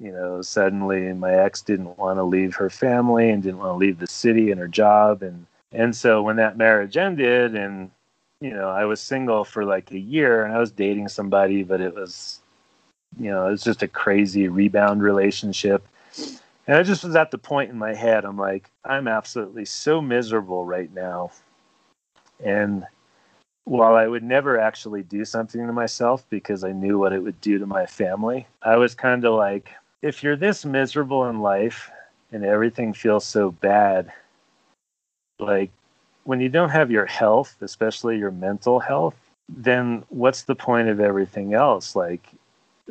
[0.00, 3.76] you know, suddenly my ex didn't want to leave her family and didn't want to
[3.76, 5.22] leave the city and her job.
[5.22, 7.90] And, and so when that marriage ended and,
[8.44, 11.80] you know, I was single for like a year and I was dating somebody, but
[11.80, 12.40] it was,
[13.18, 15.82] you know, it was just a crazy rebound relationship.
[16.66, 20.02] And I just was at the point in my head, I'm like, I'm absolutely so
[20.02, 21.30] miserable right now.
[22.44, 22.86] And
[23.64, 27.40] while I would never actually do something to myself because I knew what it would
[27.40, 29.70] do to my family, I was kind of like,
[30.02, 31.90] if you're this miserable in life
[32.30, 34.12] and everything feels so bad,
[35.38, 35.70] like
[36.24, 39.14] when you don't have your health, especially your mental health,
[39.48, 41.94] then what's the point of everything else?
[41.94, 42.26] Like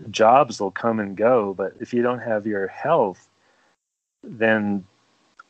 [0.09, 3.27] jobs will come and go, but if you don't have your health,
[4.23, 4.85] then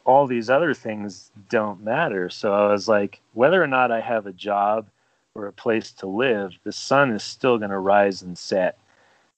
[0.06, 2.30] all these other things don't matter.
[2.30, 4.88] So I was like, whether or not I have a job
[5.36, 8.78] or a place to live, the sun is still going to rise and set.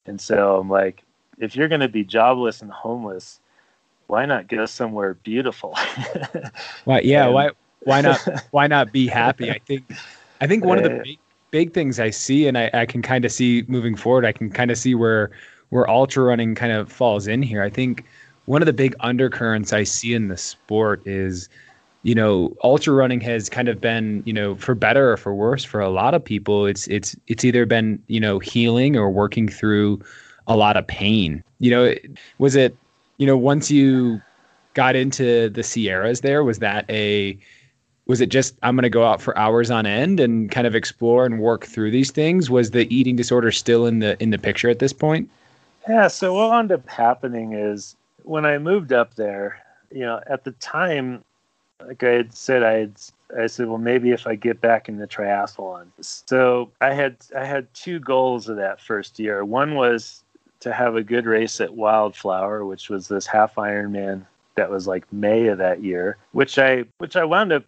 [0.06, 1.04] And so I'm like,
[1.40, 3.40] if you're going to be jobless and homeless,
[4.08, 5.78] why not go somewhere beautiful?
[6.86, 7.00] why?
[7.02, 7.26] Yeah.
[7.26, 7.50] And, why?
[7.86, 8.19] Why not?
[8.52, 9.50] Why not be happy?
[9.50, 9.86] I think.
[10.41, 11.19] I think one of the uh, big,
[11.52, 14.26] big things I see, and I, I can kind of see moving forward.
[14.26, 15.32] I can kind of see where
[15.69, 17.63] where ultra running kind of falls in here.
[17.63, 18.06] I think
[18.45, 21.50] one of the big undercurrents I see in the sport is
[22.06, 25.63] you know, ultra running has kind of been, you know, for better or for worse
[25.63, 29.50] for a lot of people, it's it's it's either been, you know, healing or working
[29.50, 30.00] through
[30.45, 31.43] a lot of pain.
[31.58, 31.95] You know,
[32.38, 32.78] was it,
[33.17, 34.21] you know, once you
[34.76, 37.39] got into the Sierras there, was that a
[38.08, 40.76] was it just I'm going to go out for hours on end and kind of
[40.76, 42.50] explore and work through these things?
[42.50, 45.30] Was the eating disorder still in the in the picture at this point?
[45.88, 49.60] Yeah, so what ended up happening is when I moved up there,
[49.91, 51.24] you know, at the time
[51.86, 52.94] like I had said, I had
[53.38, 55.88] I said, well, maybe if I get back in the triathlon.
[56.00, 59.44] So I had I had two goals of that first year.
[59.44, 60.24] One was
[60.62, 65.12] to have a good race at Wildflower, which was this half Ironman that was like
[65.12, 67.65] May of that year, which I which I wound up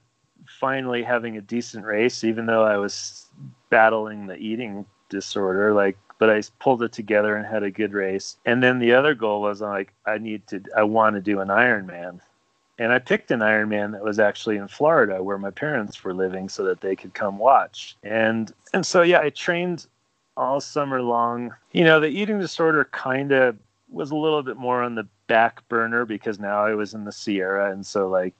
[0.59, 3.27] finally having a decent race, even though I was
[3.69, 5.73] battling the eating disorder.
[5.73, 8.37] Like, but I pulled it together and had a good race.
[8.45, 11.49] And then the other goal was like, I need to, I want to do an
[11.49, 12.19] Ironman
[12.79, 16.47] and I picked an Ironman that was actually in Florida where my parents were living
[16.47, 17.97] so that they could come watch.
[18.03, 19.87] And and so yeah, I trained
[20.35, 21.53] all summer long.
[21.71, 23.57] You know, the eating disorder kind of
[23.89, 27.11] was a little bit more on the back burner because now I was in the
[27.11, 28.35] Sierra and so like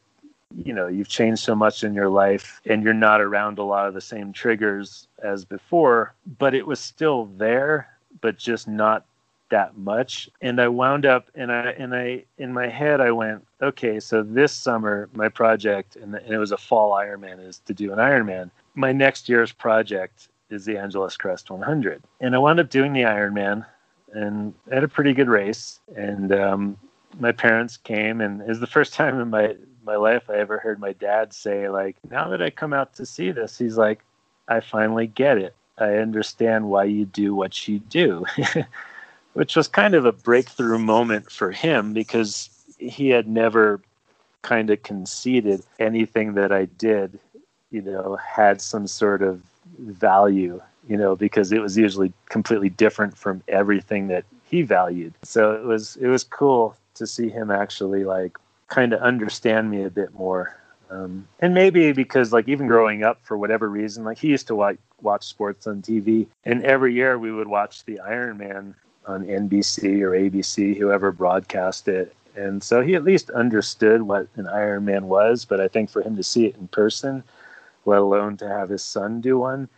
[0.56, 3.88] you know, you've changed so much in your life and you're not around a lot
[3.88, 7.89] of the same triggers as before, but it was still there,
[8.22, 9.06] but just not
[9.50, 10.30] that much.
[10.41, 14.22] And i wound up and i and i in my head i went okay so
[14.22, 17.98] this summer my project and, and it was a fall ironman is to do an
[17.98, 18.52] ironman.
[18.76, 23.04] My next year's project is the angeles crest 100 and i wound up doing the
[23.04, 23.66] ironman
[24.14, 25.80] and had a pretty good race.
[25.95, 26.78] And um,
[27.20, 29.56] my parents came, and it was the first time in my
[29.88, 33.06] my life I ever heard my dad say like, "Now that I come out to
[33.06, 34.04] see this," he's like,
[34.48, 35.56] "I finally get it.
[35.80, 38.26] I understand why you do what you do."
[39.34, 43.82] Which was kind of a breakthrough moment for him because he had never
[44.42, 47.20] kind of conceded anything that I did,
[47.72, 49.42] you know, had some sort of
[49.80, 55.14] value, you know, because it was usually completely different from everything that he valued.
[55.24, 59.84] So it was it was cool to see him actually like kind of understand me
[59.84, 60.55] a bit more.
[60.89, 64.55] Um, and maybe because like even growing up for whatever reason, like he used to
[64.55, 68.74] watch watch sports on TV, and every year we would watch the Ironman
[69.05, 72.15] on NBC or ABC, whoever broadcast it.
[72.36, 76.15] And so he at least understood what an Ironman was, but I think for him
[76.15, 77.24] to see it in person,
[77.86, 79.70] let alone to have his son do one,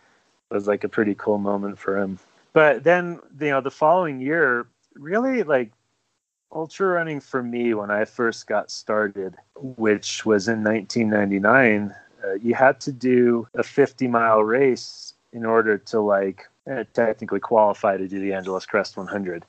[0.50, 2.18] was like a pretty cool moment for him.
[2.52, 5.70] But then, you know, the following year, really like
[6.52, 11.94] ultra running for me when I first got started, which was in 1999,
[12.24, 17.40] uh, you had to do a 50 mile race in order to like uh, technically
[17.40, 19.44] qualify to do the Angeles Crest 100.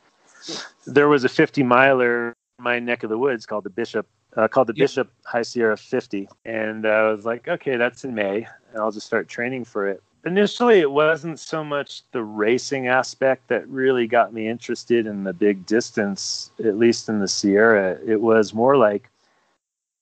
[0.88, 4.08] There was a 50 miler in my neck of the woods called the Bishop.
[4.38, 4.86] Uh, called the yep.
[4.86, 9.06] Bishop High Sierra 50, and I was like, okay, that's in May, and I'll just
[9.06, 14.34] start training for it initially it wasn't so much the racing aspect that really got
[14.34, 19.10] me interested in the big distance at least in the sierra it was more like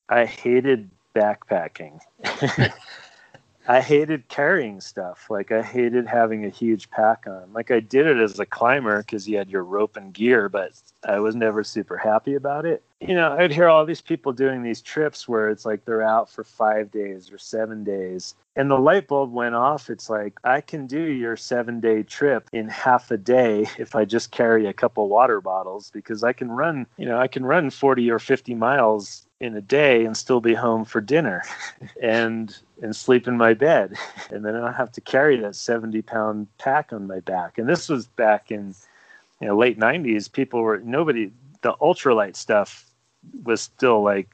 [0.09, 1.99] i hated backpacking
[3.69, 5.27] I hated carrying stuff.
[5.29, 7.53] Like I hated having a huge pack on.
[7.53, 10.71] Like I did it as a climber because you had your rope and gear, but
[11.03, 12.83] I was never super happy about it.
[13.01, 16.29] You know, I'd hear all these people doing these trips where it's like they're out
[16.29, 18.35] for five days or seven days.
[18.57, 19.89] And the light bulb went off.
[19.89, 24.03] It's like, I can do your seven day trip in half a day if I
[24.03, 27.69] just carry a couple water bottles because I can run, you know, I can run
[27.69, 31.43] 40 or 50 miles in a day and still be home for dinner
[32.01, 33.93] and and sleep in my bed
[34.31, 37.67] and then i don't have to carry that 70 pound pack on my back and
[37.67, 38.75] this was back in
[39.39, 41.31] you know late 90s people were nobody
[41.61, 42.88] the ultralight stuff
[43.43, 44.29] was still like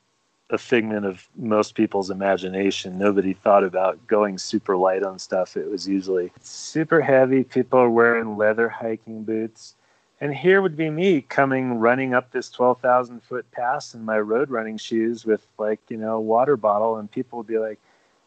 [0.51, 5.69] a figment of most people's imagination nobody thought about going super light on stuff it
[5.69, 9.75] was usually super heavy people are wearing leather hiking boots
[10.21, 14.49] and here would be me coming running up this 12,000 foot pass in my road
[14.49, 16.97] running shoes with like, you know, water bottle.
[16.97, 17.79] And people would be like,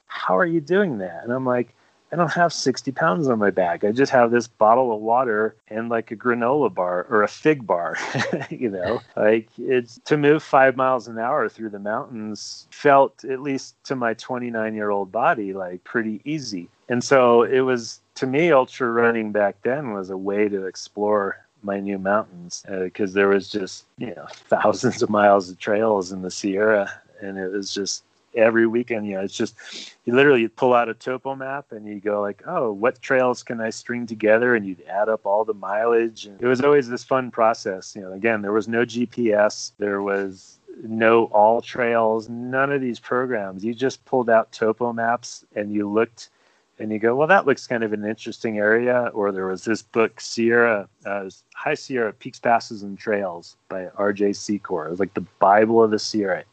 [0.07, 1.25] How are you doing that?
[1.25, 1.75] And I'm like,
[2.11, 3.85] I don't have 60 pounds on my back.
[3.85, 7.67] I just have this bottle of water and like a granola bar or a fig
[7.67, 7.97] bar.
[8.51, 13.43] you know, like it's to move five miles an hour through the mountains felt, at
[13.43, 16.69] least to my 29 year old body, like pretty easy.
[16.89, 21.45] And so it was to me, ultra running back then was a way to explore
[21.63, 26.11] my new mountains because uh, there was just you know thousands of miles of trails
[26.13, 26.91] in the Sierra,
[27.21, 28.03] and it was just
[28.35, 29.07] every weekend.
[29.07, 29.57] You know, it's just
[30.05, 33.61] you literally pull out a topo map and you go like, oh, what trails can
[33.61, 36.27] I string together, and you'd add up all the mileage.
[36.27, 37.95] And it was always this fun process.
[37.95, 42.29] You know, again, there was no GPS, there was no AllTrails.
[42.29, 43.65] none of these programs.
[43.65, 46.31] You just pulled out topo maps and you looked
[46.79, 49.11] and you go, well, that looks kind of an interesting area.
[49.13, 54.31] Or there was this book, Sierra, uh, High Sierra Peaks, Passes, and Trails by R.J.
[54.31, 54.87] Secor.
[54.87, 56.45] It was like the Bible of the Sierra,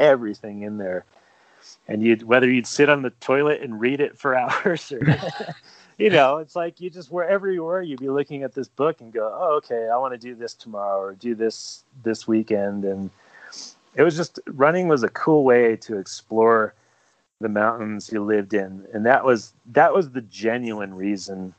[0.00, 1.04] everything in there.
[1.86, 5.00] And you'd whether you'd sit on the toilet and read it for hours, or
[5.98, 9.00] you know, it's like you just wherever you were, you'd be looking at this book
[9.00, 12.84] and go, oh, okay, I want to do this tomorrow or do this this weekend,
[12.84, 13.10] and
[13.94, 16.74] it was just running was a cool way to explore
[17.40, 18.86] the mountains you lived in.
[18.92, 21.54] And that was that was the genuine reason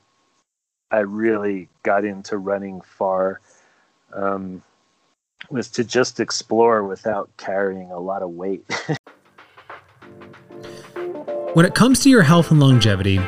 [0.92, 3.40] i really got into running far.
[4.14, 4.62] Um,
[5.50, 8.64] was to just explore without carrying a lot of weight
[11.54, 13.20] when it comes to your health and longevity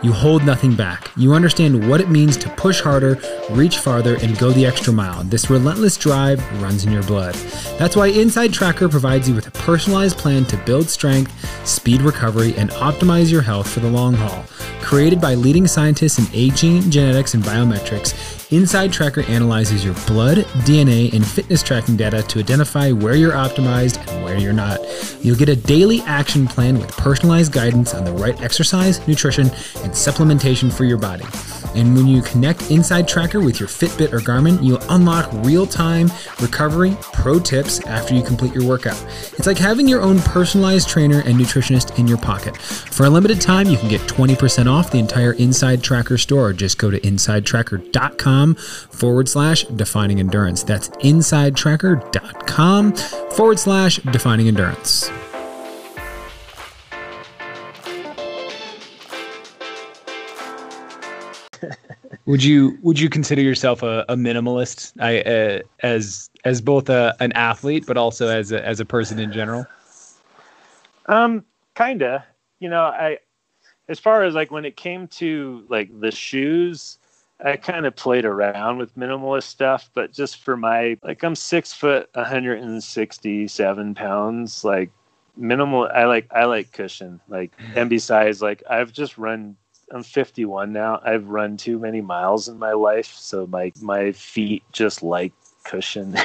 [0.00, 1.10] you hold nothing back.
[1.16, 3.18] You understand what it means to push harder,
[3.50, 5.24] reach farther, and go the extra mile.
[5.24, 7.34] This relentless drive runs in your blood.
[7.78, 11.32] That's why Inside Tracker provides you with a personalized plan to build strength,
[11.66, 14.44] speed recovery, and optimize your health for the long haul.
[14.80, 21.12] Created by leading scientists in aging, genetics, and biometrics, Inside Tracker analyzes your blood, DNA,
[21.12, 24.80] and fitness tracking data to identify where you're optimized and where you're not.
[25.20, 29.92] You'll get a daily action plan with personalized guidance on the right exercise, nutrition, and
[29.92, 31.26] supplementation for your body.
[31.74, 36.10] And when you connect Inside Tracker with your Fitbit or Garmin, you'll unlock real time
[36.40, 39.02] recovery pro tips after you complete your workout.
[39.36, 42.56] It's like having your own personalized trainer and nutritionist in your pocket.
[42.56, 46.52] For a limited time, you can get 20% off the entire Inside Tracker store.
[46.52, 50.62] Just go to insidetracker.com forward slash defining endurance.
[50.62, 55.10] That's insidetracker.com forward slash defining endurance.
[62.28, 67.16] Would you would you consider yourself a, a minimalist I, uh, as as both a,
[67.20, 69.66] an athlete but also as a, as a person in general?
[71.06, 72.24] Um kinda.
[72.60, 73.18] You know i
[73.88, 76.98] as far as like when it came to like the shoes
[77.42, 81.72] i kind of played around with minimalist stuff but just for my like i'm six
[81.72, 84.90] foot 167 pounds like
[85.36, 89.56] minimal i like i like cushion like and besides like i've just run
[89.92, 91.00] I'm 51 now.
[91.02, 95.32] I've run too many miles in my life, so my my feet just like
[95.64, 96.16] cushion.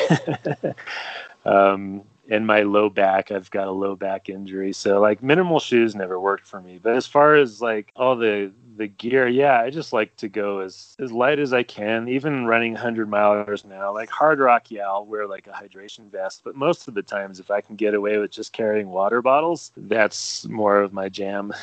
[1.45, 5.93] um, and my low back, I've got a low back injury, so like minimal shoes
[5.93, 6.79] never worked for me.
[6.81, 10.59] But as far as like all the the gear, yeah, I just like to go
[10.59, 12.07] as as light as I can.
[12.07, 16.41] Even running 100 miles now, like Hardrock, yeah, I'll wear like a hydration vest.
[16.43, 19.71] But most of the times, if I can get away with just carrying water bottles,
[19.75, 21.53] that's more of my jam.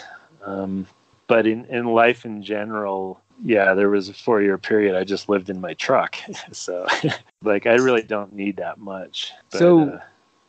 [0.44, 0.86] Um,
[1.30, 5.28] but in, in life in general, yeah, there was a four year period I just
[5.28, 6.16] lived in my truck.
[6.52, 6.88] so
[7.44, 9.32] like I really don't need that much.
[9.52, 10.00] But, so uh,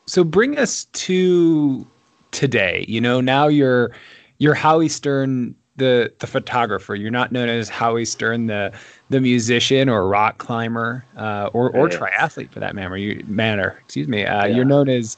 [0.07, 1.85] so bring us to
[2.31, 2.83] today.
[2.87, 3.91] You know, now you're
[4.39, 6.95] you're Howie Stern the the photographer.
[6.95, 8.73] You're not known as Howie Stern the
[9.11, 12.97] the musician or rock climber uh, or or triathlete for that matter.
[12.97, 14.25] You matter, excuse me.
[14.25, 14.55] Uh, yeah.
[14.55, 15.15] You're known as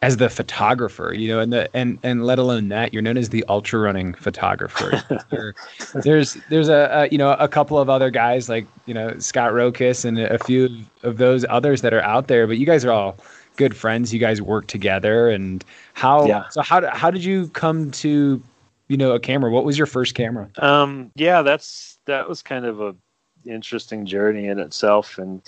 [0.00, 3.30] as the photographer, you know, and the and and let alone that, you're known as
[3.30, 5.02] the ultra running photographer.
[5.94, 9.52] there's there's a, a, you know a couple of other guys like you know Scott
[9.52, 12.92] Rokus and a few of those others that are out there, but you guys are
[12.92, 13.16] all
[13.56, 14.14] good friends.
[14.14, 16.48] You guys work together, and how yeah.
[16.48, 18.40] so how how did you come to
[18.86, 19.50] you know a camera?
[19.50, 20.48] What was your first camera?
[20.58, 22.94] Um, yeah, that's that was kind of a
[23.44, 25.42] interesting journey in itself, and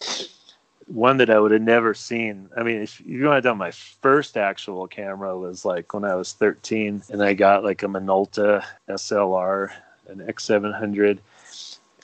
[0.91, 2.49] one that I would have never seen.
[2.57, 6.15] I mean, if you want to know, my first actual camera was like when I
[6.15, 9.71] was 13, and I got like a Minolta SLR,
[10.09, 11.19] an X700,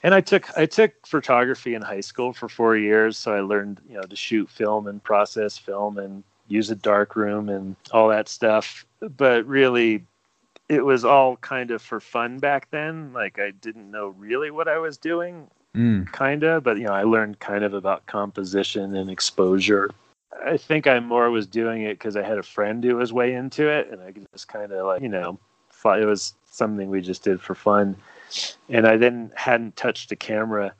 [0.03, 3.81] and I took I took photography in high school for four years, so I learned
[3.89, 8.07] you know to shoot film and process film and use a dark room and all
[8.09, 8.85] that stuff.
[9.01, 10.05] But really,
[10.69, 13.11] it was all kind of for fun back then.
[13.11, 16.11] Like I didn't know really what I was doing mm.
[16.11, 19.91] kind of, but you know, I learned kind of about composition and exposure.
[20.45, 23.33] I think I more was doing it because I had a friend who was way
[23.33, 25.39] into it, and I just kind of like, you know,
[25.71, 27.95] thought it was something we just did for fun.
[28.69, 30.73] And I then hadn't touched a camera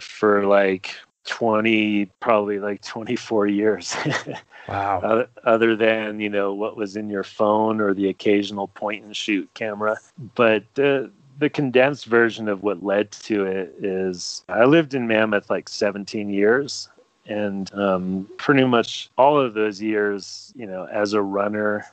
[0.00, 0.94] for like
[1.26, 3.94] 20 probably like 24 years
[4.68, 9.14] wow other than you know what was in your phone or the occasional point and
[9.14, 9.96] shoot camera
[10.34, 11.06] but uh,
[11.40, 16.28] the condensed version of what led to it is I lived in Mammoth like 17
[16.28, 16.88] years.
[17.26, 21.86] And um, pretty much all of those years, you know, as a runner,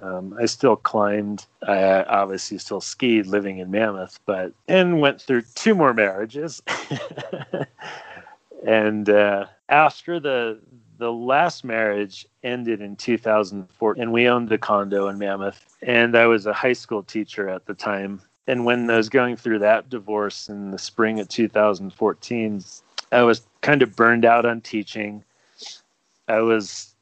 [0.00, 1.46] um, I still climbed.
[1.66, 6.62] I obviously still skied living in Mammoth, but and went through two more marriages.
[8.66, 10.58] and uh, after the
[10.98, 15.76] the last marriage ended in 2004, and we owned a condo in Mammoth.
[15.82, 19.36] And I was a high school teacher at the time, and when I was going
[19.36, 22.64] through that divorce in the spring of 2014,
[23.12, 25.22] I was kind of burned out on teaching.
[26.28, 26.94] I was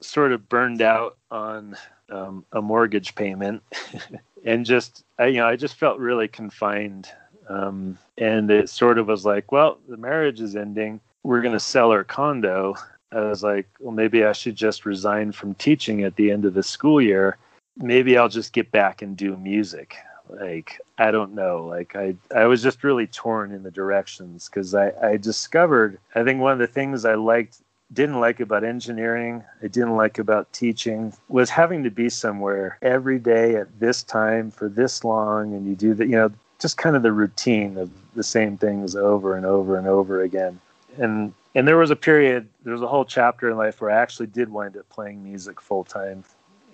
[0.00, 1.76] sort of burned out on
[2.08, 3.62] um, a mortgage payment,
[4.44, 7.08] and just I, you know I just felt really confined.
[7.48, 11.00] Um, and it sort of was like, well, the marriage is ending.
[11.24, 12.76] We're going to sell our condo.
[13.10, 16.54] I was like, well, maybe I should just resign from teaching at the end of
[16.54, 17.38] the school year.
[17.76, 19.96] Maybe I'll just get back and do music
[20.38, 21.66] like i don't know.
[21.66, 26.24] Like i i was just really torn in the directions because i i discovered i
[26.24, 27.58] think one of the things i liked
[27.92, 33.18] didn't like about engineering i didn't like about teaching was having to be somewhere every
[33.18, 36.94] day at this time for this long and you do that you know just kind
[36.94, 40.60] of the routine of the same things over and over and over again.
[40.98, 44.00] And and there was a period there was a whole chapter in life where i
[44.00, 46.22] actually did wind up playing music full time.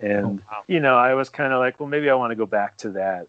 [0.00, 0.64] And oh, wow.
[0.66, 2.90] you know i was kind of like well maybe i want to go back to
[2.90, 3.28] that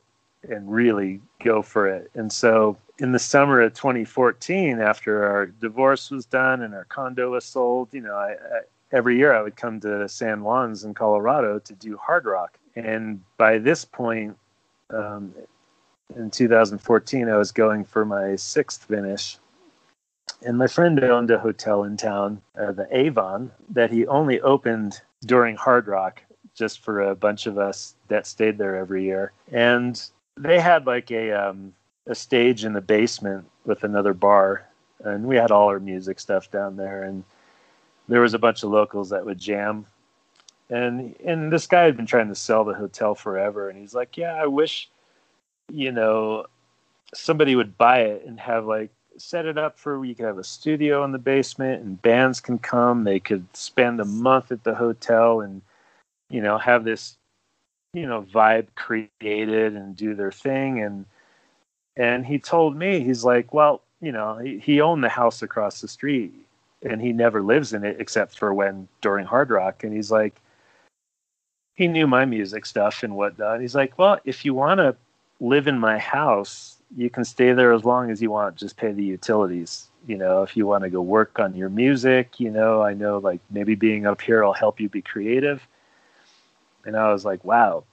[0.50, 2.10] and really go for it.
[2.14, 7.32] And so in the summer of 2014, after our divorce was done and our condo
[7.32, 8.60] was sold, you know, I, I,
[8.92, 12.50] every year I would come to San Juan's in Colorado to do Hardrock.
[12.76, 14.38] And by this point,
[14.90, 15.34] um,
[16.16, 19.38] in 2014, I was going for my sixth finish.
[20.46, 25.02] And my friend owned a hotel in town, uh, the Avon, that he only opened
[25.26, 26.20] during Hardrock
[26.54, 29.32] just for a bunch of us that stayed there every year.
[29.52, 30.02] And
[30.38, 31.74] they had like a um,
[32.06, 34.68] a stage in the basement with another bar,
[35.04, 37.04] and we had all our music stuff down there.
[37.04, 37.24] And
[38.08, 39.86] there was a bunch of locals that would jam.
[40.70, 44.18] And and this guy had been trying to sell the hotel forever, and he's like,
[44.18, 44.90] "Yeah, I wish,
[45.72, 46.46] you know,
[47.14, 50.44] somebody would buy it and have like set it up for you could have a
[50.44, 53.04] studio in the basement and bands can come.
[53.04, 55.62] They could spend a month at the hotel and
[56.30, 57.18] you know have this
[57.98, 60.82] you know vibe created and do their thing.
[60.82, 61.06] And
[61.96, 65.82] and he told me he's like well you know he, he owned the house across
[65.82, 66.34] the street
[66.84, 69.84] and he never lives in it except for when during Hardrock.
[69.84, 70.40] And he's like
[71.76, 73.62] he knew my music stuff and whatnot.
[73.62, 74.96] He's like well if you want to
[75.40, 78.56] live in my house you can stay there as long as you want.
[78.56, 79.88] Just pay the utilities.
[80.06, 83.18] You know if you want to go work on your music you know i know
[83.18, 85.68] like maybe being up here will help you be creative
[86.88, 87.84] and i was like wow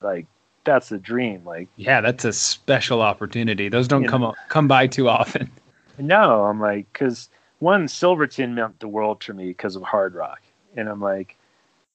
[0.00, 0.26] like
[0.64, 3.68] that's a dream like yeah that's a special opportunity.
[3.68, 4.34] Those don't come know.
[4.48, 5.50] come by too often.
[5.98, 7.28] No i'm like because
[7.58, 10.38] one silverton meant the world to me because of Hardrock.
[10.74, 11.36] And i'm like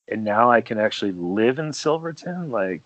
[0.08, 2.52] and now i can actually live in silverton?
[2.52, 2.84] Like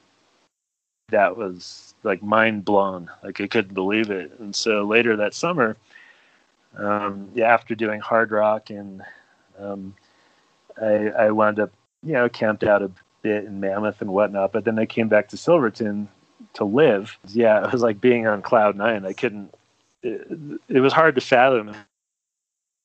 [1.09, 3.11] that was like mind blown.
[3.21, 4.31] Like i couldn't believe it.
[4.39, 5.75] And so later that summer
[6.77, 9.01] um, yeah after doing Hardrock and
[9.59, 9.93] um,
[10.81, 11.71] I, I wound up
[12.01, 12.91] you know camped out a
[13.21, 16.07] bit in mammoth and whatnot but then i came back to silverton
[16.53, 17.17] to live.
[17.27, 19.05] Yeah it was like being on cloud nine.
[19.05, 19.53] I couldn't
[20.01, 21.75] it, it was hard to fathom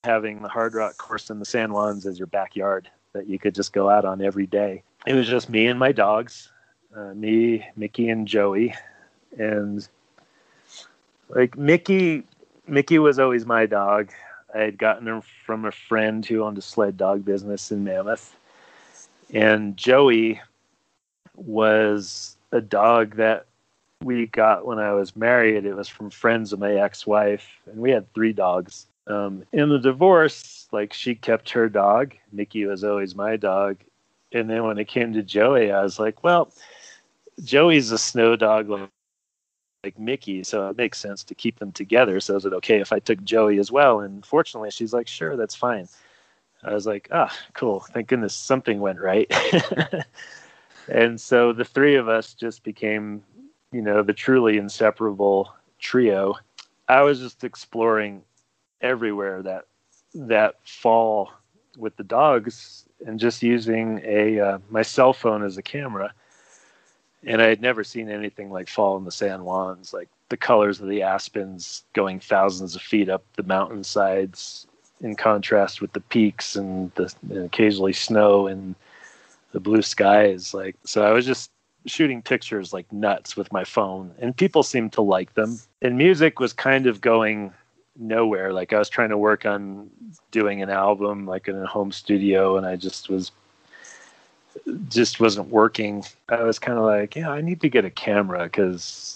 [0.02, 3.72] having the Hardrock course in the san juans as your backyard that you could just
[3.72, 4.82] go out on every day.
[5.06, 6.50] It was just me and my dogs
[6.94, 8.74] uh, me, Mickey, and Joey,
[9.38, 9.86] and
[11.28, 12.24] like Mickey,
[12.66, 14.10] Mickey was always my dog.
[14.54, 18.36] I had gotten her from a friend who owned a sled dog business in Mammoth,
[19.32, 20.40] and Joey
[21.36, 23.46] was a dog that
[24.02, 25.64] we got when I was married.
[25.64, 28.86] It was from friends of my ex-wife, and we had three dogs.
[29.06, 32.14] Um, in the divorce, like she kept her dog.
[32.32, 33.76] Mickey was always my dog,
[34.32, 36.52] and then when it came to Joey, I was like, well
[37.42, 38.68] Joey's a snow dog
[39.82, 42.20] like Mickey, so it makes sense to keep them together.
[42.20, 44.00] So is it okay if I took Joey as well?
[44.00, 45.88] And fortunately, she's like, sure, that's fine.
[46.64, 47.80] I was like, ah, cool.
[47.80, 49.30] Thank goodness something went right.
[50.88, 53.22] and so the three of us just became,
[53.72, 56.34] you know, the truly inseparable trio.
[56.88, 58.22] I was just exploring
[58.80, 59.66] everywhere that
[60.14, 61.30] that fall
[61.76, 66.12] with the dogs and just using a uh, my cell phone as a camera
[67.26, 70.80] and I had never seen anything like fall in the San Juans, like the colors
[70.80, 74.66] of the aspens going thousands of feet up the mountainsides
[75.04, 78.74] in contrast with the peaks and the and occasionally snow and
[79.52, 80.54] the blue skies.
[80.54, 81.50] Like so, I was just
[81.86, 85.58] shooting pictures like nuts with my phone, and people seemed to like them.
[85.82, 87.52] And music was kind of going
[87.96, 88.52] nowhere.
[88.52, 89.90] Like I was trying to work on
[90.30, 93.30] doing an album, like in a home studio, and I just was
[94.88, 96.04] just wasn't working.
[96.30, 99.13] I was kind of like, yeah, I need to get a camera because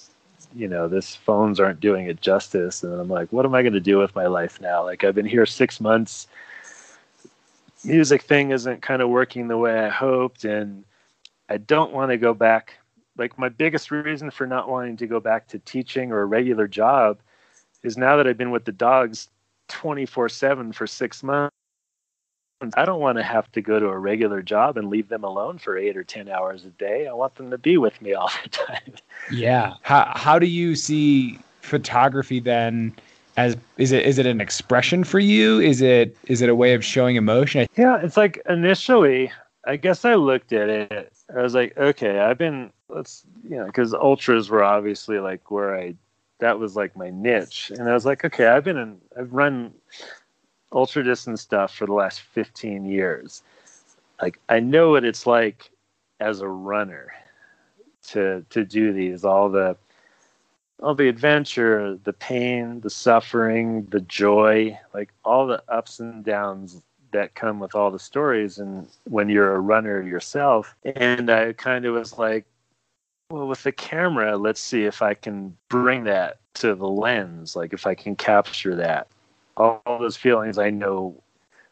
[0.55, 2.83] you know this phones aren't doing it justice.
[2.83, 4.85] And I'm like, what am I going to do with my life now?
[4.85, 6.27] Like I've been here six months.
[7.85, 10.85] Music thing isn't kind of working the way I hoped, and
[11.49, 12.75] I don't want to go back.
[13.17, 16.69] Like my biggest reason for not wanting to go back to teaching or a regular
[16.69, 17.19] job
[17.83, 19.29] is now that I've been with the dogs
[19.69, 21.58] 24 7 for six months
[22.75, 25.59] I don't want to have to go to a regular job and leave them alone
[25.59, 27.07] for eight or 10 hours a day.
[27.07, 28.95] I want them to be with me all the time.
[29.31, 29.75] Yeah.
[29.83, 32.95] How, how do you see photography then?
[33.37, 35.61] As, is it is it an expression for you?
[35.61, 37.69] Is it is it a way of showing emotion?
[37.77, 39.31] Yeah, it's like initially,
[39.65, 41.13] I guess I looked at it.
[41.33, 45.79] I was like, okay, I've been let's you know because ultras were obviously like where
[45.79, 45.95] I
[46.41, 49.73] that was like my niche, and I was like, okay, I've been in I've run
[50.73, 53.43] ultra distance stuff for the last 15 years.
[54.21, 55.71] Like I know what it's like
[56.21, 57.13] as a runner
[58.09, 59.77] to to do these all the
[60.81, 66.81] all the adventure, the pain, the suffering, the joy, like all the ups and downs
[67.11, 70.77] that come with all the stories and when you're a runner yourself.
[70.85, 72.45] And I kind of was like,
[73.31, 77.73] well, with the camera, let's see if I can bring that to the lens, like
[77.73, 79.09] if I can capture that
[79.59, 81.15] all, those feelings I know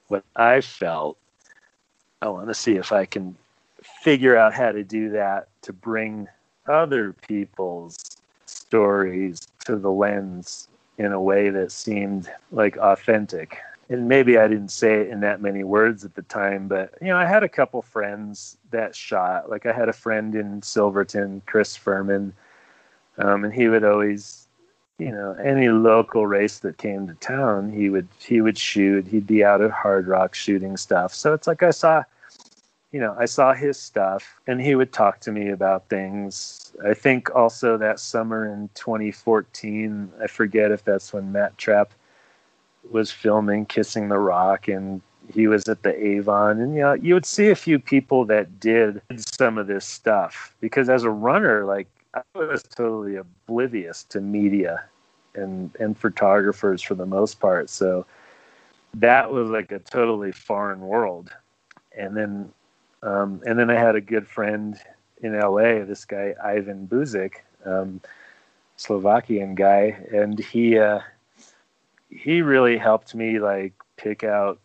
[0.09, 1.17] what I felt.
[2.21, 3.37] I want to see if I can
[3.83, 6.29] figure out how to do that to bring
[6.67, 7.97] other people's
[8.47, 10.69] stories to the lens
[10.99, 13.59] in a way that seemed like authentic.
[13.89, 17.09] And maybe I didn't say it in that many words at the time, but you
[17.09, 19.49] know, I had a couple friends that shot.
[19.49, 22.33] Like I had a friend in Silverton, Chris Furman,
[23.19, 24.46] um, and he would always,
[24.99, 29.07] you know, any local race that came to town, he would he would shoot.
[29.07, 31.15] He'd be out at Hardrock shooting stuff.
[31.15, 32.05] So it's like I saw
[32.93, 36.73] you know, I saw his stuff and he would talk to me about things.
[36.83, 41.91] I think also that summer in 2014, I forget if that's when Matt Trappe
[42.91, 45.03] was filming Kissing the Rock and
[45.35, 46.61] he was at the Avon.
[46.61, 50.55] And, you know, you would see a few people that did some of this stuff
[50.61, 54.85] because as a runner, like, I was totally oblivious to media
[55.35, 57.69] and, and photographers for the most part.
[57.69, 58.07] So
[58.95, 61.31] that was like a totally foreign world.
[61.97, 62.53] And then
[63.03, 64.77] um, and then I had a good friend
[65.23, 68.01] in LA, this guy Ivan Buzik, um,
[68.77, 71.01] Slovakian guy, and he uh,
[72.11, 74.59] he really helped me like pick out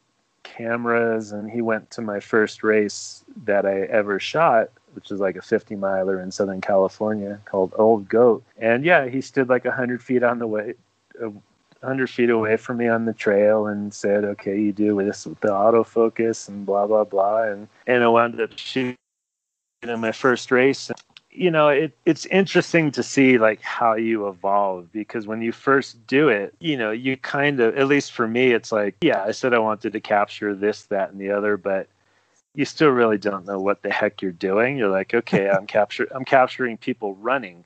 [0.43, 1.31] cameras.
[1.31, 5.41] And he went to my first race that I ever shot, which is like a
[5.41, 8.43] 50 miler in Southern California called Old Goat.
[8.57, 10.73] And yeah, he stood like 100 feet on the way,
[11.81, 15.39] 100 feet away from me on the trail and said, okay, you do this with
[15.41, 17.43] the autofocus and blah, blah, blah.
[17.43, 18.95] And, and I wound up shooting
[19.81, 20.91] in my first race.
[21.31, 26.05] You know, it, it's interesting to see like how you evolve because when you first
[26.05, 29.31] do it, you know, you kind of, at least for me, it's like, yeah, I
[29.31, 31.87] said I wanted to capture this, that, and the other, but
[32.55, 34.77] you still really don't know what the heck you're doing.
[34.77, 37.63] You're like, okay, I'm capture, I'm capturing people running,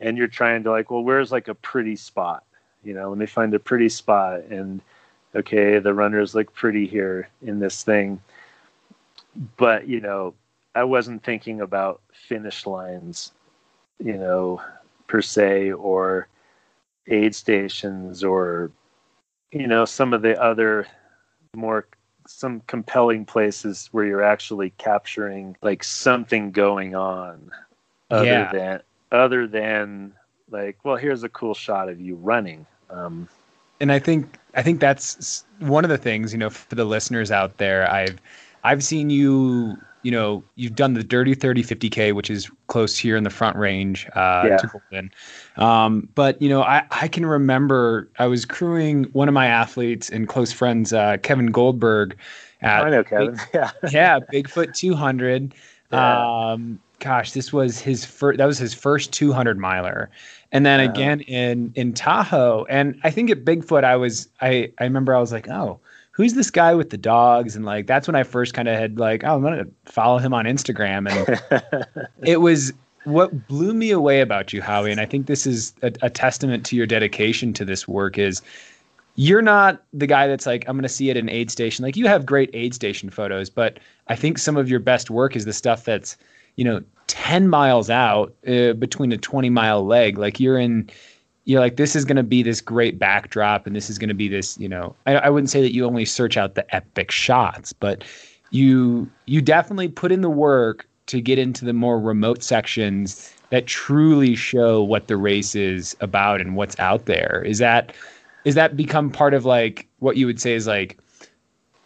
[0.00, 2.44] and you're trying to like, well, where's like a pretty spot?
[2.86, 4.80] you know let me find a pretty spot and
[5.34, 8.20] okay the runners look pretty here in this thing
[9.56, 10.32] but you know
[10.74, 13.32] i wasn't thinking about finish lines
[13.98, 14.60] you know
[15.08, 16.28] per se or
[17.08, 18.70] aid stations or
[19.50, 20.86] you know some of the other
[21.54, 21.88] more
[22.26, 27.50] some compelling places where you're actually capturing like something going on
[28.10, 28.52] other yeah.
[28.52, 28.80] than
[29.12, 30.12] other than
[30.50, 33.28] like well here's a cool shot of you running um,
[33.80, 37.30] and I think I think that's one of the things you know for the listeners
[37.30, 37.90] out there.
[37.90, 38.20] I've
[38.64, 39.76] I've seen you
[40.06, 43.56] you know you've done the dirty 30 50k which is close here in the front
[43.56, 44.56] range uh yeah.
[44.56, 45.10] to Golden.
[45.56, 50.08] Um, but you know I I can remember I was crewing one of my athletes
[50.08, 52.16] and close friends uh, Kevin Goldberg
[52.60, 55.52] at I know Kevin Big, yeah yeah Bigfoot 200
[55.90, 56.50] yeah.
[56.52, 60.08] um gosh this was his first that was his first 200 miler
[60.52, 60.92] and then wow.
[60.92, 62.64] again in in Tahoe.
[62.68, 65.80] And I think at Bigfoot, I was I I remember I was like, oh,
[66.16, 67.54] who's this guy with the dogs?
[67.54, 70.32] And like that's when I first kind of had like, oh, I'm gonna follow him
[70.32, 71.10] on Instagram.
[71.10, 72.72] And it was
[73.04, 74.90] what blew me away about you, Howie.
[74.90, 78.16] And I think this is a, a testament to your dedication to this work.
[78.16, 78.40] Is
[79.16, 81.84] you're not the guy that's like, I'm going to see it in aid station.
[81.84, 85.36] Like you have great aid station photos, but I think some of your best work
[85.36, 86.16] is the stuff that's,
[86.56, 90.90] you know, 10 miles out uh, between a 20 mile leg like you're in
[91.46, 94.14] you're like this is going to be this great backdrop and this is going to
[94.14, 97.10] be this you know I, I wouldn't say that you only search out the epic
[97.10, 98.04] shots but
[98.50, 103.66] you you definitely put in the work to get into the more remote sections that
[103.66, 107.42] truly show what the race is about and what's out there.
[107.46, 107.94] Is that
[108.44, 110.98] is that become part of like what you would say is like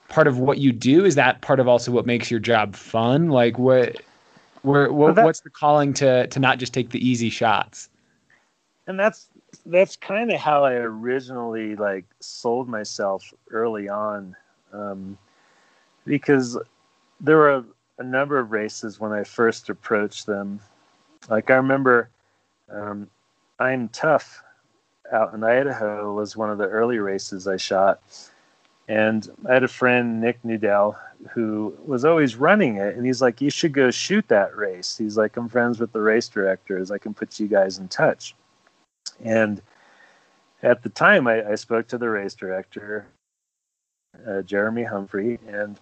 [0.09, 1.05] part of what you do?
[1.05, 3.29] Is that part of also what makes your job fun?
[3.29, 4.01] Like what
[4.63, 7.89] where what, well, what's the calling to to not just take the easy shots?
[8.87, 9.29] And that's
[9.67, 14.37] that's kind of how I originally like sold myself early on,
[14.73, 15.19] um,
[16.05, 16.59] because
[17.21, 17.65] there were
[17.99, 20.61] a number of races when I first approached them.
[21.29, 22.11] Like I remember,
[22.71, 23.09] um,
[23.61, 24.41] IMTUF
[25.13, 28.01] out in Idaho was one of the early races I shot,
[28.89, 30.97] and I had a friend Nick Nudell
[31.33, 34.97] who was always running it and he's like you should go shoot that race.
[34.97, 38.35] He's like i'm friends with the race directors i can put you guys in touch
[39.25, 39.63] and
[40.63, 43.07] at the time i, I spoke to the race director
[44.27, 45.79] uh, jeremy humphrey and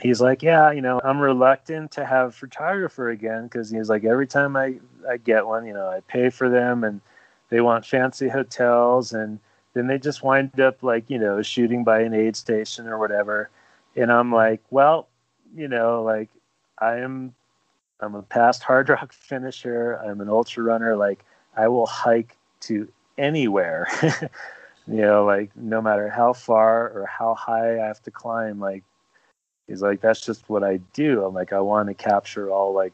[0.00, 4.26] he's like yeah you know i'm reluctant to have photographer again because he's like every
[4.26, 4.74] time i
[5.08, 7.00] i get one you know i pay for them and
[7.48, 9.38] they want fancy hotels and
[9.74, 13.50] then they just wind up like you know shooting by an aid station or whatever
[13.96, 15.08] and I'm like, well,
[15.54, 16.28] you know, like
[16.78, 17.34] I am,
[18.00, 19.94] I'm a past Hardrock finisher.
[19.94, 20.96] I'm an ultra runner.
[20.96, 21.24] Like
[21.56, 22.88] I will hike to
[23.18, 23.88] anywhere,
[24.86, 28.60] you know, like no matter how far or how high I have to climb.
[28.60, 28.84] Like
[29.66, 31.24] he's like, that's just what I do.
[31.24, 32.92] I'm like, I want to capture all like,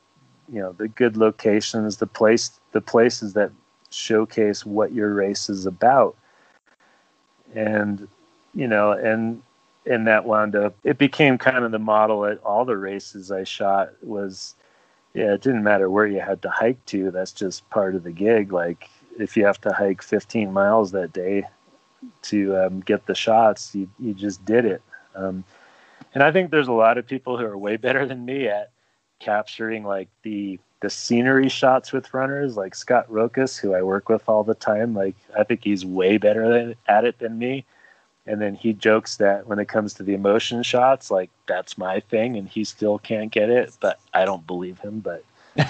[0.52, 3.50] you know, the good locations, the place, the places that
[3.90, 6.16] showcase what your race is about.
[7.54, 8.08] And,
[8.54, 9.42] you know, and,
[9.84, 13.44] and that wound up, it became kind of the model at all the races I
[13.44, 14.54] shot was,
[15.14, 17.10] yeah, it didn't matter where you had to hike to.
[17.10, 18.52] That's just part of the gig.
[18.52, 18.88] Like
[19.18, 21.44] if you have to hike 15 miles that day
[22.22, 24.82] to um, get the shots, you, you just did it.
[25.14, 25.44] Um,
[26.14, 28.70] and I think there's a lot of people who are way better than me at
[29.20, 34.28] capturing like the the scenery shots with runners, like Scott Rokus, who I work with
[34.28, 34.94] all the time.
[34.94, 37.64] Like I think he's way better than, at it than me.
[38.26, 42.00] And then he jokes that when it comes to the emotion shots, like that's my
[42.00, 43.76] thing, and he still can't get it.
[43.80, 44.98] But I don't believe him.
[44.98, 45.24] But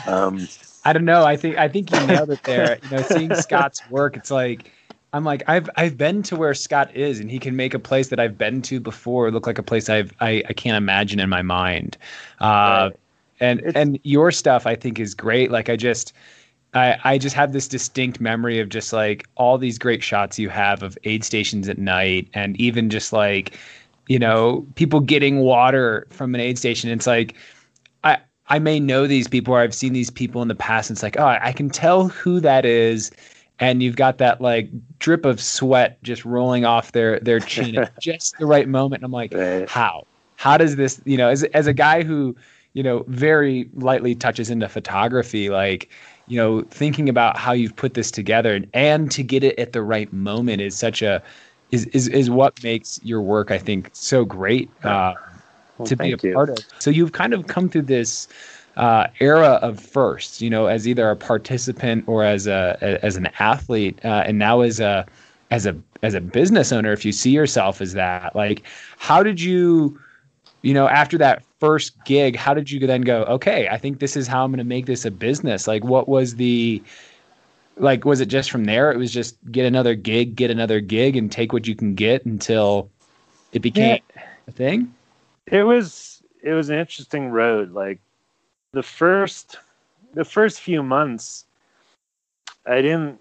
[0.07, 0.47] um,
[0.85, 1.25] I don't know.
[1.25, 2.79] I think I think you nailed it there.
[2.83, 4.71] You know, seeing Scott's work, it's like
[5.13, 8.09] I'm like I've I've been to where Scott is, and he can make a place
[8.09, 11.29] that I've been to before look like a place I've I, I can't imagine in
[11.29, 11.97] my mind.
[12.41, 12.93] Uh, right.
[13.41, 15.51] And it's, and your stuff I think is great.
[15.51, 16.13] Like I just
[16.75, 20.49] I I just have this distinct memory of just like all these great shots you
[20.49, 23.59] have of aid stations at night, and even just like
[24.09, 26.91] you know people getting water from an aid station.
[26.91, 27.35] It's like
[28.49, 30.91] I may know these people or I've seen these people in the past.
[30.91, 33.11] And it's like, oh, I can tell who that is
[33.63, 34.69] and you've got that like
[34.99, 39.01] drip of sweat just rolling off their their chin at just the right moment.
[39.01, 39.69] And I'm like, right.
[39.69, 40.05] how?
[40.35, 42.37] How does this, you know, as as a guy who,
[42.73, 45.91] you know, very lightly touches into photography, like,
[46.27, 49.73] you know, thinking about how you've put this together and, and to get it at
[49.73, 51.23] the right moment is such a
[51.71, 55.15] is is is what makes your work, I think, so great uh,
[55.79, 56.35] well, to be a you.
[56.35, 56.59] part of.
[56.79, 58.29] So you've kind of come through this
[58.77, 63.29] uh, era of firsts, you know, as either a participant or as a as an
[63.39, 65.07] athlete, uh, and now as a
[65.51, 68.63] as a as a business owner, if you see yourself as that, like,
[68.99, 70.01] how did you,
[70.63, 73.23] you know, after that first gig, how did you then go?
[73.25, 75.69] Okay, I think this is how I'm going to make this a business.
[75.69, 76.83] Like, what was the
[77.79, 81.17] like was it just from there it was just get another gig get another gig
[81.17, 82.91] and take what you can get until
[83.53, 84.23] it became yeah.
[84.47, 84.93] a thing
[85.47, 87.99] it was it was an interesting road like
[88.73, 89.59] the first
[90.15, 91.45] the first few months
[92.67, 93.21] I didn't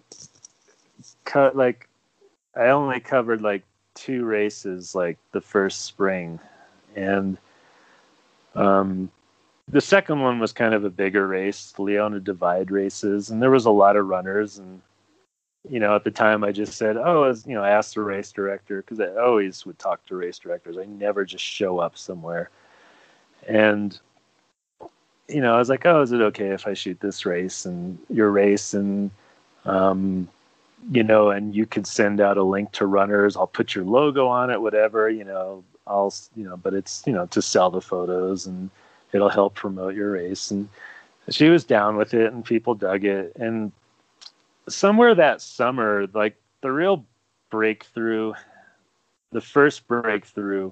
[1.26, 1.88] cut like
[2.55, 3.63] I only covered like
[3.93, 6.39] two races like the first spring
[6.95, 7.38] and
[8.55, 9.09] um
[9.72, 13.65] the second one was kind of a bigger race, Leona Divide races, and there was
[13.65, 14.57] a lot of runners.
[14.57, 14.82] And
[15.70, 18.01] you know, at the time, I just said, "Oh, as you know," I asked the
[18.01, 20.78] race director because I always would talk to race directors.
[20.78, 22.49] I never just show up somewhere.
[23.47, 23.99] And
[25.32, 27.97] you know, I was like, oh, is it okay if I shoot this race and
[28.09, 29.12] your race and,
[29.66, 30.28] um,
[30.91, 33.38] you know, and you could send out a link to runners.
[33.38, 37.14] I'll put your logo on it, whatever, you know, I'll, you know, but it's, you
[37.14, 38.70] know, to sell the photos and
[39.14, 40.51] it'll help promote your race.
[40.51, 40.68] And
[41.30, 43.34] she was down with it and people dug it.
[43.36, 43.72] And
[44.74, 47.05] somewhere that summer, like the real
[47.49, 48.34] breakthrough,
[49.32, 50.72] the first breakthrough,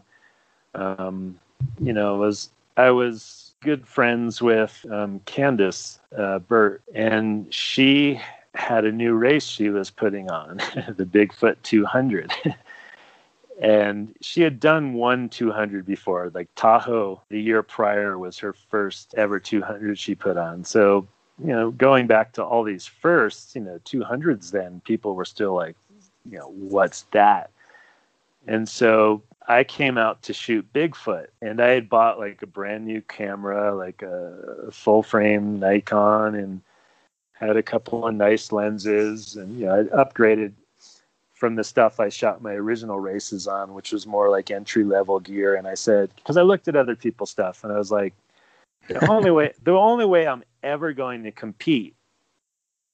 [0.75, 1.39] um,
[1.79, 8.19] you know, was I was good friends with um, Candice uh, Burt, and she
[8.55, 10.57] had a new race she was putting on,
[10.97, 12.31] the Bigfoot 200.
[13.61, 19.13] and she had done one 200 before, like Tahoe the year prior was her first
[19.17, 20.63] ever 200 she put on.
[20.63, 21.07] So,
[21.43, 25.53] you know, going back to all these firsts, you know, 200s then, people were still
[25.53, 25.75] like,
[26.29, 27.49] you know, what's that?
[28.47, 32.85] And so I came out to shoot Bigfoot, and I had bought like a brand
[32.85, 36.61] new camera, like a full frame Nikon, and
[37.33, 40.51] had a couple of nice lenses, and you know, I upgraded
[41.33, 45.21] from the stuff I shot my original races on, which was more like entry level
[45.21, 45.55] gear.
[45.55, 48.13] And I said, because I looked at other people's stuff, and I was like,
[48.89, 51.95] the only way, the only way I'm ever going to compete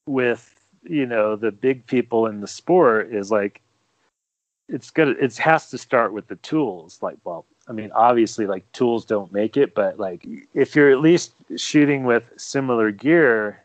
[0.07, 0.53] with
[0.84, 3.61] you know the big people in the sport is like
[4.70, 6.99] it's good it has to start with the tools.
[7.01, 10.99] Like well i mean obviously like tools don't make it but like if you're at
[10.99, 13.63] least shooting with similar gear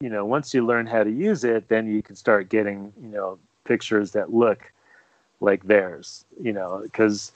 [0.00, 3.08] you know once you learn how to use it then you can start getting you
[3.08, 4.72] know pictures that look
[5.40, 7.30] like theirs you know because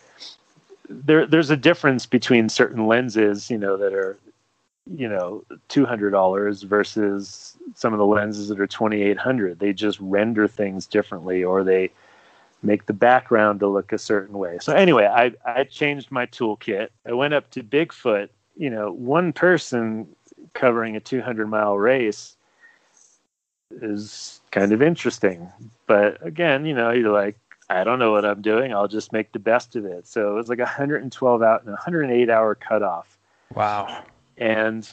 [0.89, 4.19] there there's a difference between certain lenses you know that are
[4.95, 10.87] you know $200 versus some of the lenses that are 2800 they just render things
[10.87, 11.91] differently or they
[12.63, 14.59] make the background to look a certain way.
[14.61, 16.89] So anyway, I I changed my toolkit.
[17.07, 18.29] I went up to Bigfoot.
[18.57, 20.09] You know, one person
[20.55, 22.37] covering a 200 mile race
[23.81, 25.49] is kind of interesting.
[25.87, 27.39] But again, you know, you're like,
[27.71, 28.73] I don't know what I'm doing.
[28.73, 30.07] I'll just make the best of it.
[30.07, 33.17] So it was like 112 out and 108 hour cutoff.
[33.55, 34.03] Wow.
[34.39, 34.89] And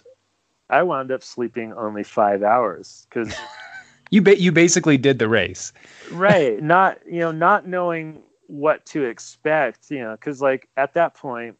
[0.69, 3.35] I wound up sleeping only five hours because
[4.09, 5.73] you ba- you basically did the race.
[6.11, 6.61] right.
[6.75, 9.89] Not you know not knowing what to expect.
[9.91, 11.57] You know, because like at that point,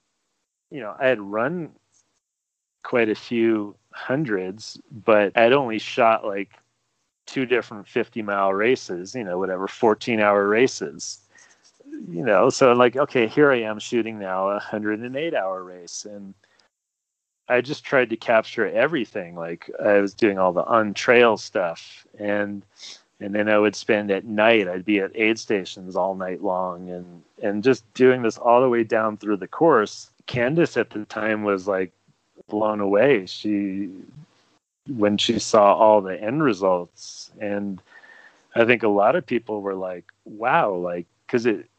[0.71, 1.71] you know, I had run
[2.83, 6.51] quite a few hundreds, but I'd only shot like
[7.25, 11.19] two different 50 mile races, you know, whatever, 14 hour races.
[12.09, 16.05] You know, so like, okay, here I am shooting now a 108 hour race.
[16.05, 16.33] And
[17.47, 19.35] I just tried to capture everything.
[19.35, 22.63] Like I was doing all the on trail stuff and
[23.21, 26.89] and then I would spend at night, I'd be at aid stations all night long
[26.89, 30.09] and and just doing this all the way down through the course.
[30.27, 31.91] Candice at the time was like
[32.49, 33.25] blown away.
[33.25, 33.89] She
[34.87, 37.81] when she saw all the end results and
[38.55, 41.69] I think a lot of people were like, wow, like cuz it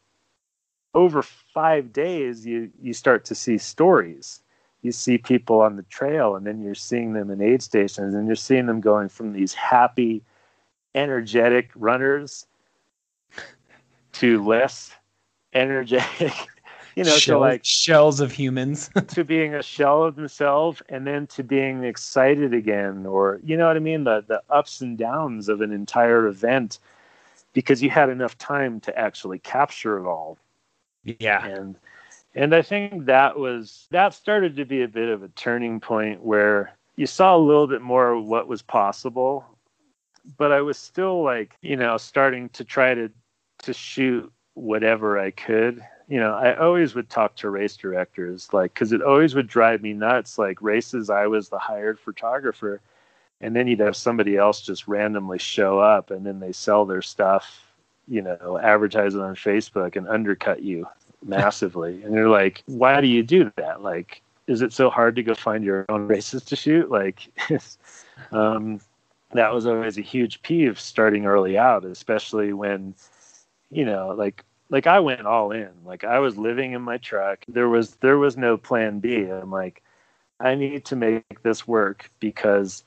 [0.93, 4.41] over 5 days you you start to see stories
[4.81, 8.27] you see people on the trail and then you're seeing them in aid stations and
[8.27, 10.21] you're seeing them going from these happy
[10.95, 12.45] energetic runners
[14.13, 14.91] to less
[15.53, 16.33] energetic
[16.95, 18.89] you know shells, to like shells of humans.
[19.07, 23.67] to being a shell of themselves and then to being excited again or you know
[23.67, 24.03] what i mean?
[24.03, 26.79] The the ups and downs of an entire event
[27.53, 30.37] because you had enough time to actually capture it all.
[31.03, 31.45] Yeah.
[31.45, 31.75] And
[32.37, 36.21] and I think that was that started to be a bit of a turning point
[36.21, 39.43] where you saw a little bit more of what was possible,
[40.37, 43.11] but I was still like, you know, starting to try to
[43.63, 45.83] to shoot whatever I could.
[46.07, 49.81] You know, I always would talk to race directors, like, because it always would drive
[49.81, 50.37] me nuts.
[50.37, 52.81] Like races, I was the hired photographer,
[53.41, 57.01] and then you'd have somebody else just randomly show up, and then they sell their
[57.01, 57.73] stuff,
[58.07, 60.87] you know, advertise it on Facebook and undercut you
[61.27, 62.01] massively.
[62.03, 63.81] and you're like, why do you do that?
[63.81, 66.89] Like, is it so hard to go find your own races to shoot?
[66.97, 67.27] Like,
[68.31, 68.79] um,
[69.33, 72.95] that was always a huge peeve starting early out, especially when,
[73.69, 75.69] you know, like like I went all in.
[75.85, 77.43] Like I was living in my truck.
[77.47, 79.23] There was there was no plan B.
[79.23, 79.83] I'm like,
[80.39, 82.83] I need to make this work because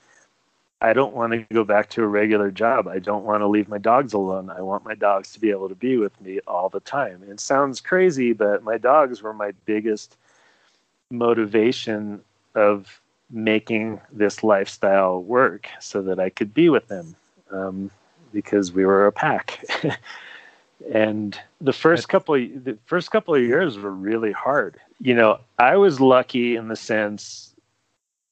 [0.83, 2.89] I don't want to go back to a regular job.
[2.89, 4.49] I don't want to leave my dogs alone.
[4.49, 7.23] I want my dogs to be able to be with me all the time.
[7.29, 10.17] It sounds crazy, but my dogs were my biggest
[11.11, 12.23] motivation
[12.55, 13.01] of
[13.31, 17.15] making this lifestyle work so that I could be with them
[17.51, 17.91] um,
[18.33, 19.63] because we were a pack.
[20.93, 24.81] and the first couple of, the first couple of years were really hard.
[24.99, 27.50] You know, I was lucky in the sense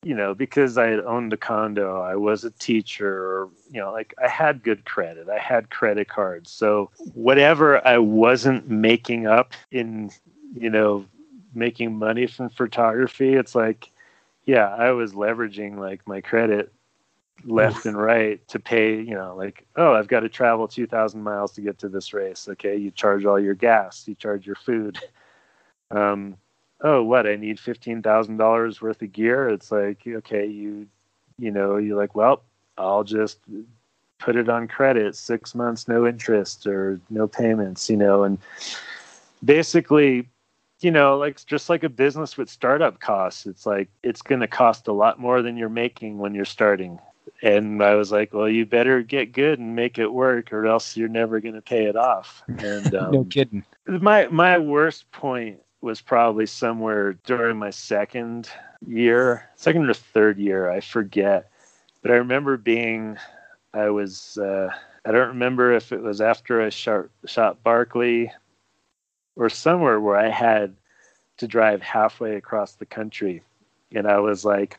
[0.02, 4.14] you know, because I had owned a condo, I was a teacher, you know, like
[4.22, 6.50] I had good credit, I had credit cards.
[6.50, 10.10] So whatever I wasn't making up in,
[10.54, 11.04] you know,
[11.54, 13.90] making money from photography, it's like,
[14.44, 16.72] yeah, I was leveraging like my credit
[17.44, 21.52] left and right to pay, you know, like, oh, I've got to travel 2,000 miles
[21.52, 22.48] to get to this race.
[22.48, 22.76] Okay.
[22.76, 24.98] You charge all your gas, you charge your food.
[25.90, 26.36] Um,
[26.80, 29.48] oh, what I need fifteen thousand dollars worth of gear.
[29.48, 30.86] It's like, okay, you,
[31.38, 32.42] you know, you're like, well,
[32.76, 33.38] I'll just
[34.18, 38.38] put it on credit, six months, no interest or no payments, you know, and
[39.44, 40.28] basically,
[40.80, 44.48] you know, like just like a business with startup costs, it's like it's going to
[44.48, 46.98] cost a lot more than you're making when you're starting.
[47.42, 50.96] And I was like, well, you better get good and make it work, or else
[50.96, 52.42] you're never going to pay it off.
[52.48, 53.64] And um, no kidding.
[53.86, 58.48] My my worst point was probably somewhere during my second
[58.86, 61.50] year, second or third year, I forget.
[62.02, 63.16] But I remember being,
[63.72, 64.70] I was, uh,
[65.04, 68.32] I don't remember if it was after I shot, shot Barkley
[69.36, 70.74] or somewhere where I had
[71.38, 73.42] to drive halfway across the country.
[73.94, 74.78] And I was like,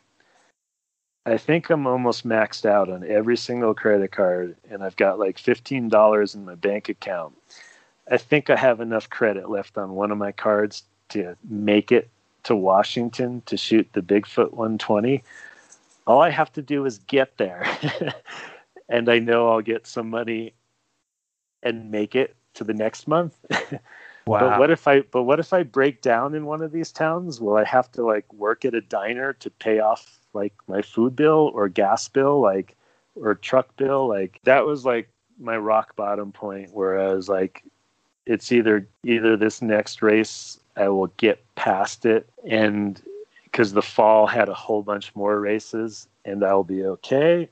[1.25, 5.37] I think I'm almost maxed out on every single credit card, and I've got like
[5.37, 7.33] $15 in my bank account.
[8.09, 12.09] I think I have enough credit left on one of my cards to make it
[12.43, 15.23] to Washington to shoot the Bigfoot 120.
[16.07, 17.65] All I have to do is get there.
[18.89, 20.53] and I know I'll get some money
[21.61, 23.37] and make it to the next month.
[24.25, 24.39] wow.
[24.39, 27.39] But what if I but what if I break down in one of these towns?
[27.39, 31.15] Will I have to like work at a diner to pay off like my food
[31.15, 32.75] bill or gas bill like
[33.15, 34.07] or truck bill?
[34.07, 37.63] Like that was like my rock bottom point where I was like
[38.29, 43.01] it's either either this next race I will get past it and
[43.43, 47.49] because the fall had a whole bunch more races and I'll be okay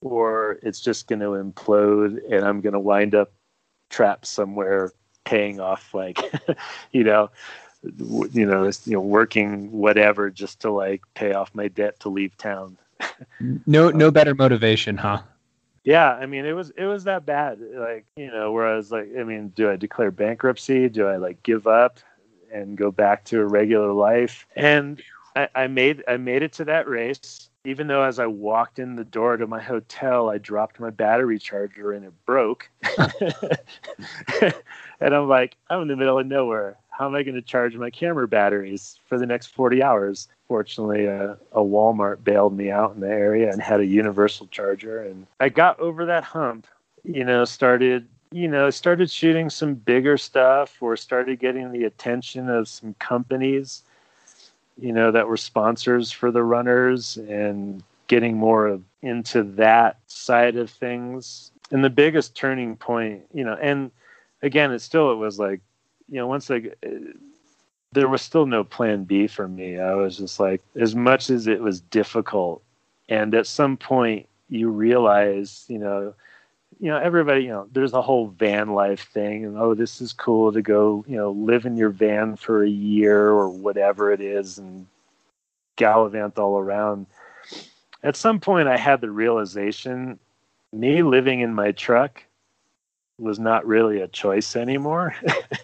[0.00, 3.32] or it's just going to implode and I'm going to wind up
[3.90, 4.92] trapped somewhere
[5.24, 6.20] paying off like
[6.92, 7.28] you know
[7.82, 12.36] you know you know working whatever just to like pay off my debt to leave
[12.38, 12.78] town.
[13.66, 15.22] No no uh, better motivation huh
[15.84, 17.60] yeah, I mean, it was it was that bad.
[17.60, 20.88] Like you know, where I was like, I mean, do I declare bankruptcy?
[20.88, 21.98] Do I like give up
[22.52, 24.46] and go back to a regular life?
[24.56, 25.02] And
[25.36, 27.50] I, I made I made it to that race.
[27.66, 31.38] Even though as I walked in the door to my hotel, I dropped my battery
[31.38, 32.68] charger and it broke.
[35.00, 36.76] and I'm like, I'm in the middle of nowhere.
[36.96, 40.28] How am I going to charge my camera batteries for the next 40 hours?
[40.46, 45.02] Fortunately, uh, a Walmart bailed me out in the area and had a universal charger.
[45.02, 46.68] And I got over that hump,
[47.02, 52.48] you know, started, you know, started shooting some bigger stuff or started getting the attention
[52.48, 53.82] of some companies,
[54.78, 60.54] you know, that were sponsors for the runners and getting more of, into that side
[60.54, 61.50] of things.
[61.72, 63.90] And the biggest turning point, you know, and
[64.42, 65.60] again, it still it was like,
[66.08, 66.88] you know, once I uh,
[67.92, 69.78] there was still no plan B for me.
[69.78, 72.62] I was just like, as much as it was difficult,
[73.08, 76.14] and at some point you realize, you know,
[76.80, 80.12] you know, everybody, you know, there's a whole van life thing, and oh, this is
[80.12, 84.20] cool to go, you know, live in your van for a year or whatever it
[84.20, 84.86] is, and
[85.76, 87.06] gallivant all around.
[88.02, 90.18] At some point, I had the realization,
[90.72, 92.22] me living in my truck
[93.18, 95.14] was not really a choice anymore.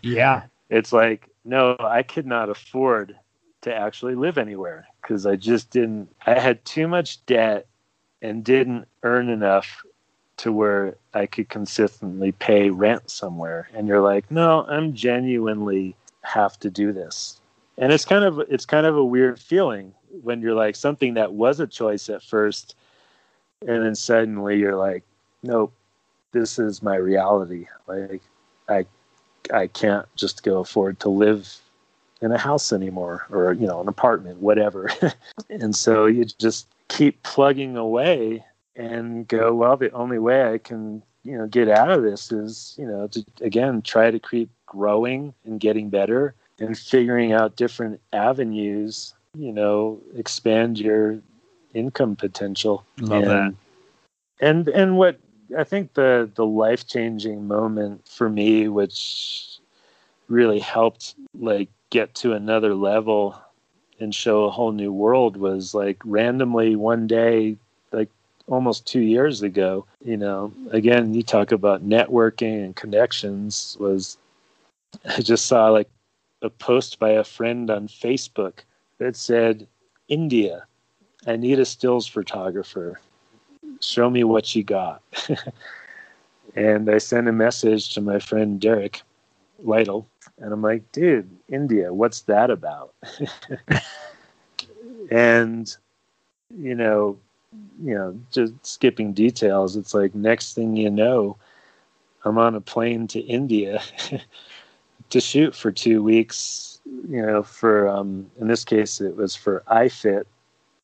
[0.02, 0.42] yeah.
[0.70, 3.18] It's like, no, I could not afford
[3.62, 7.66] to actually live anywhere because I just didn't, I had too much debt
[8.22, 9.82] and didn't earn enough
[10.36, 13.68] to where I could consistently pay rent somewhere.
[13.74, 17.40] And you're like, no, I'm genuinely have to do this.
[17.76, 19.92] And it's kind of, it's kind of a weird feeling
[20.22, 22.74] when you're like something that was a choice at first.
[23.66, 25.02] And then suddenly you're like,
[25.42, 25.74] nope,
[26.32, 27.66] this is my reality.
[27.86, 28.22] Like
[28.68, 28.86] I
[29.52, 31.60] I can't just go afford to live
[32.20, 34.90] in a house anymore or you know an apartment whatever.
[35.50, 38.44] and so you just keep plugging away
[38.76, 42.74] and go well the only way I can you know get out of this is
[42.78, 48.00] you know to again try to keep growing and getting better and figuring out different
[48.12, 51.18] avenues you know expand your
[51.74, 53.54] income potential love and, that
[54.40, 55.18] and and what
[55.56, 59.58] I think the the life changing moment for me, which
[60.28, 63.40] really helped like get to another level
[63.98, 67.56] and show a whole new world, was like randomly one day,
[67.92, 68.08] like
[68.46, 69.86] almost two years ago.
[70.04, 73.76] You know, again, you talk about networking and connections.
[73.80, 74.18] Was
[75.04, 75.88] I just saw like
[76.42, 78.60] a post by a friend on Facebook
[78.98, 79.66] that said,
[80.08, 80.66] "India,
[81.26, 83.00] I need a stills photographer."
[83.80, 85.02] Show me what you got.
[86.54, 89.02] and I sent a message to my friend Derrick
[89.62, 90.06] Lytle,
[90.38, 92.94] and I'm like, dude, India, what's that about?
[95.10, 95.74] and
[96.56, 97.18] you know,
[97.82, 101.36] you know, just skipping details, it's like next thing you know,
[102.24, 103.82] I'm on a plane to India
[105.10, 106.80] to shoot for two weeks.
[107.08, 110.24] You know, for um, in this case, it was for iFit,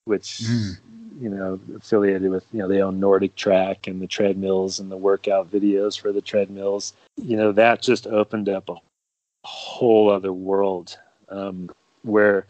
[0.05, 0.77] which mm
[1.21, 4.97] you know affiliated with you know they own Nordic Track and the treadmills and the
[4.97, 6.93] workout videos for the treadmills.
[7.17, 8.77] You know that just opened up a
[9.45, 10.99] whole other world
[11.29, 11.71] um,
[12.03, 12.47] where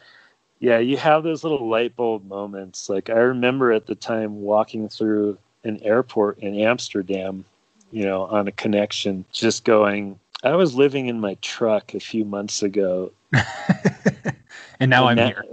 [0.61, 2.89] yeah you have those little light bulb moments.
[2.89, 7.45] Like i remember at the time walking through an airport in amsterdam
[7.91, 12.25] you know on a connection just going i was living in my truck a few
[12.25, 13.11] months ago.
[14.79, 15.45] And now and i'm here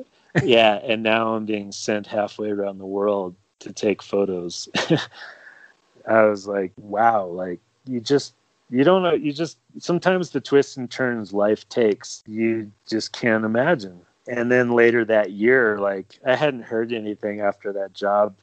[0.42, 4.68] yeah, and now I'm being sent halfway around the world to take photos.
[6.08, 8.34] I was like, wow, like you just
[8.70, 13.46] you don't know you just sometimes the twists and turns life takes you just can't
[13.46, 14.02] imagine.
[14.28, 18.36] And then later that year, like I hadn't heard anything after that job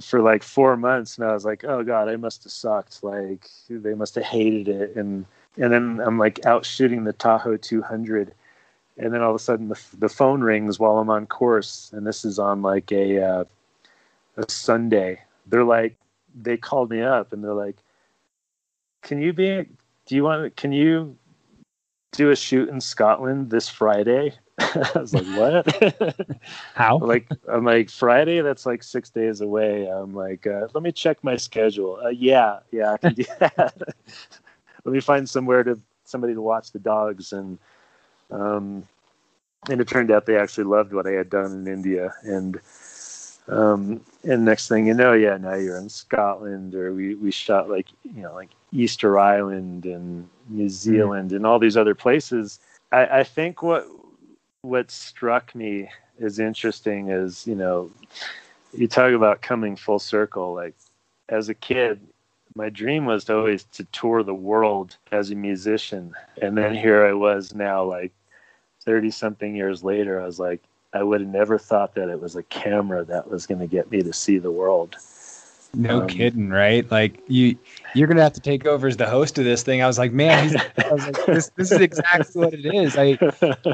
[0.00, 3.02] for like four months and I was like, oh God, I must have sucked.
[3.02, 5.26] Like they must have hated it and
[5.56, 8.32] and then I'm like out shooting the Tahoe 200
[8.96, 12.06] and then all of a sudden the, the phone rings while I'm on course, and
[12.06, 13.44] this is on like a uh,
[14.36, 15.20] a Sunday.
[15.46, 15.96] They're like,
[16.34, 17.76] they called me up and they're like,
[19.02, 19.66] "Can you be?
[20.06, 20.56] Do you want?
[20.56, 21.16] Can you
[22.12, 26.36] do a shoot in Scotland this Friday?" I was like, "What?
[26.74, 28.40] How?" like, I'm like, Friday.
[28.40, 29.86] That's like six days away.
[29.88, 31.98] I'm like, uh, let me check my schedule.
[32.02, 33.74] Uh, yeah, yeah, I can do that.
[34.84, 37.58] let me find somewhere to somebody to watch the dogs and
[38.30, 38.86] um,
[39.70, 42.14] and it turned out they actually loved what I had done in India.
[42.22, 42.60] And
[43.48, 47.68] um, and next thing you know, yeah, now you're in Scotland, or we we shot
[47.68, 50.68] like you know like Easter Island and New mm-hmm.
[50.68, 51.36] Zealand mm-hmm.
[51.36, 52.58] and all these other places.
[52.92, 53.86] I, I think what
[54.62, 55.90] what struck me
[56.20, 57.90] as interesting is you know
[58.72, 60.74] you talk about coming full circle like
[61.28, 62.00] as a kid,
[62.54, 66.14] my dream was always to tour the world as a musician.
[66.40, 68.12] And then here I was now, like
[68.84, 70.62] 30 something years later, I was like,
[70.92, 73.90] I would have never thought that it was a camera that was going to get
[73.90, 74.96] me to see the world.
[75.76, 76.88] No um, kidding, right?
[76.88, 77.56] Like you,
[77.94, 79.82] you're gonna have to take over as the host of this thing.
[79.82, 82.96] I was like, man, I was like, this, this is exactly what it is.
[82.96, 83.18] I,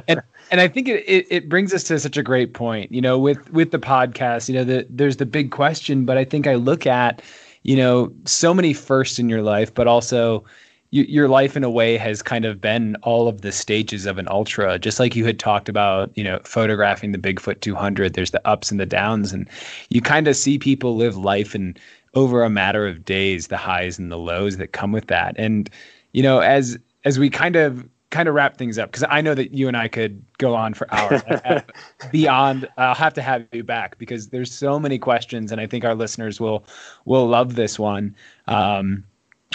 [0.09, 2.90] and and I think it, it, it brings us to such a great point.
[2.90, 6.24] You know, with with the podcast, you know, the, there's the big question, but I
[6.24, 7.20] think I look at,
[7.62, 10.45] you know, so many firsts in your life, but also
[10.91, 14.19] you, your life in a way has kind of been all of the stages of
[14.19, 14.78] an ultra.
[14.78, 18.70] Just like you had talked about you know photographing the bigfoot 200 there's the ups
[18.70, 19.49] and the downs and
[19.89, 21.78] you kind of see people live life and
[22.15, 25.35] over a matter of days the highs and the lows that come with that.
[25.39, 25.70] And
[26.12, 29.35] you know as as we kind of kind of wrap things up because I know
[29.35, 31.23] that you and I could go on for hours
[32.12, 32.69] beyond.
[32.77, 35.95] I'll have to have you back because there's so many questions, and I think our
[35.95, 36.65] listeners will
[37.05, 38.15] will love this one.
[38.49, 39.05] Um,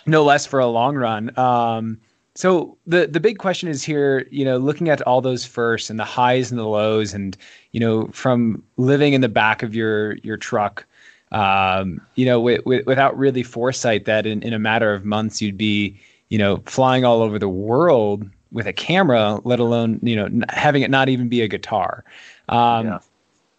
[0.06, 1.38] no less for a long run.
[1.38, 2.00] Um,
[2.34, 6.00] so the the big question is here, you know, looking at all those firsts and
[6.00, 7.38] the highs and the lows, and
[7.72, 10.86] you know, from living in the back of your your truck,
[11.32, 15.42] um, you know, with, with, without really foresight that in, in a matter of months
[15.42, 16.00] you'd be,
[16.30, 20.82] you know, flying all over the world with a camera, let alone you know having
[20.82, 22.04] it not even be a guitar.
[22.50, 23.00] Um, yeah.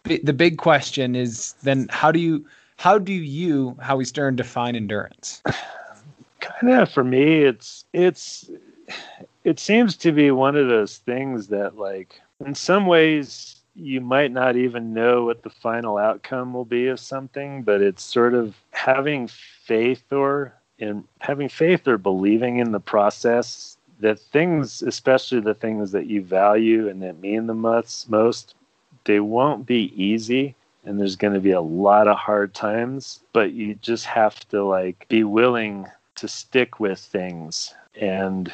[0.03, 2.45] b- the big question is then how do you
[2.77, 5.41] how do you Howie Stern define endurance?
[6.39, 8.49] kind of for me it's it's
[9.43, 14.31] it seems to be one of those things that like in some ways you might
[14.31, 18.55] not even know what the final outcome will be of something but it's sort of
[18.71, 25.53] having faith or in having faith or believing in the process that things especially the
[25.53, 28.55] things that you value and that mean the most most
[29.05, 30.55] they won't be easy
[30.85, 34.63] and there's going to be a lot of hard times but you just have to
[34.63, 38.53] like be willing to stick with things and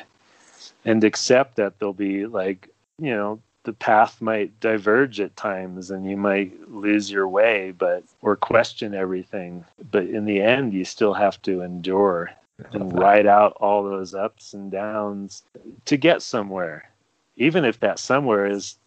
[0.86, 6.10] and accept that there'll be like you know the path might diverge at times and
[6.10, 11.14] you might lose your way but or question everything but in the end you still
[11.14, 12.30] have to endure
[12.72, 15.44] and ride out all those ups and downs
[15.86, 16.90] to get somewhere
[17.36, 18.78] even if that somewhere is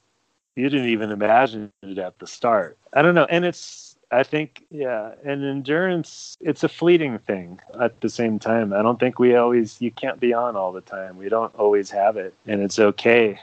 [0.54, 4.64] you didn't even imagine it at the start i don't know and it's I think,
[4.70, 8.72] yeah, and endurance, it's a fleeting thing at the same time.
[8.72, 11.16] I don't think we always, you can't be on all the time.
[11.16, 12.32] We don't always have it.
[12.46, 13.40] And it's okay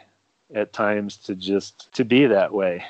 [0.55, 2.83] at times to just, to be that way.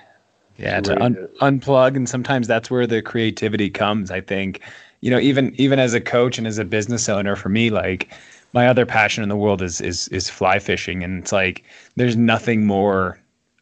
[0.58, 1.96] Yeah, to un- unplug.
[1.96, 4.62] And sometimes that's where the creativity comes, I think.
[5.04, 8.10] You know, even, even as a coach and as a business owner, for me, like,
[8.54, 11.04] my other passion in the world is is is fly fishing.
[11.04, 11.64] And it's like
[11.96, 13.20] there's nothing more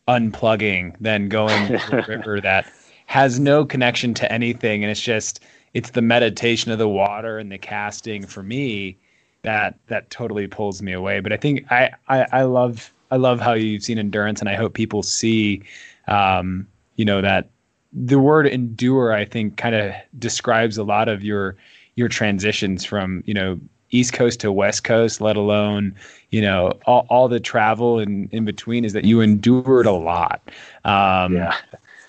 [0.07, 2.71] unplugging than going to a river that
[3.07, 4.83] has no connection to anything.
[4.83, 5.39] And it's just
[5.73, 8.97] it's the meditation of the water and the casting for me
[9.43, 11.19] that that totally pulls me away.
[11.21, 14.55] But i think i i, I love i love how you've seen endurance and i
[14.55, 15.63] hope people see
[16.07, 17.49] um, you know that
[17.93, 21.55] the word endure i think kind of describes a lot of your
[21.95, 23.59] your transitions from you know
[23.91, 25.93] east coast to west coast let alone
[26.31, 30.41] you know all, all the travel and in between is that you endured a lot.
[30.85, 31.55] Um, yeah.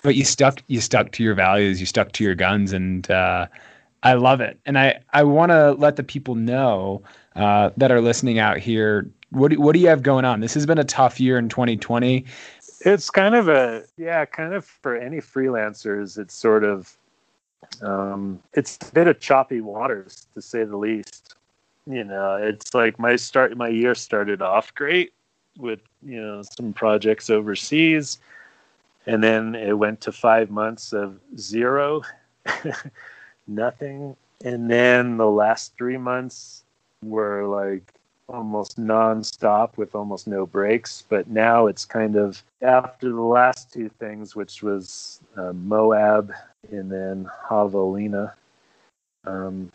[0.01, 3.47] but you stuck you stuck to your values you stuck to your guns and uh,
[4.01, 4.59] i love it.
[4.65, 7.03] And i i want to let the people know
[7.35, 10.41] uh, that are listening out here what do, what do you have going on?
[10.41, 12.23] This has been a tough year in 2020
[12.85, 16.95] it's kind of a yeah kind of for any freelancers it's sort of
[17.81, 21.35] um, it's a bit of choppy waters to say the least.
[21.85, 25.13] You know it's like my start my year started off great
[25.57, 28.19] with you know some projects overseas
[29.05, 32.03] and then it went to five months of zero,
[33.47, 34.15] nothing,
[34.45, 36.63] and then the last three months
[37.01, 37.93] were like
[38.29, 41.03] almost nonstop with almost no breaks.
[41.07, 46.33] But now it's kind of after the last two things, which was uh, Moab
[46.71, 48.33] and then Javelina.
[49.25, 49.71] Um,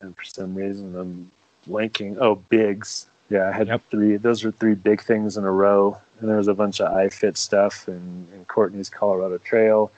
[0.00, 1.30] and for some reason, I'm
[1.68, 2.16] blanking.
[2.20, 3.06] Oh, Biggs.
[3.30, 3.82] Yeah, I had yep.
[3.90, 4.16] three.
[4.16, 7.36] Those were three big things in a row and there was a bunch of iFit
[7.36, 9.90] stuff and, and Courtney's Colorado Trail.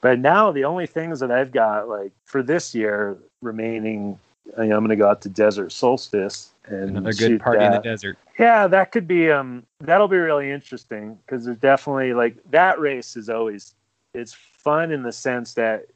[0.00, 4.18] But now the only things that I've got like for this year remaining,
[4.56, 7.66] I am going to go out to Desert Solstice and another good party that.
[7.66, 8.18] in the desert.
[8.38, 13.16] Yeah, that could be um that'll be really interesting because there's definitely like that race
[13.16, 13.74] is always
[14.12, 15.86] it's fun in the sense that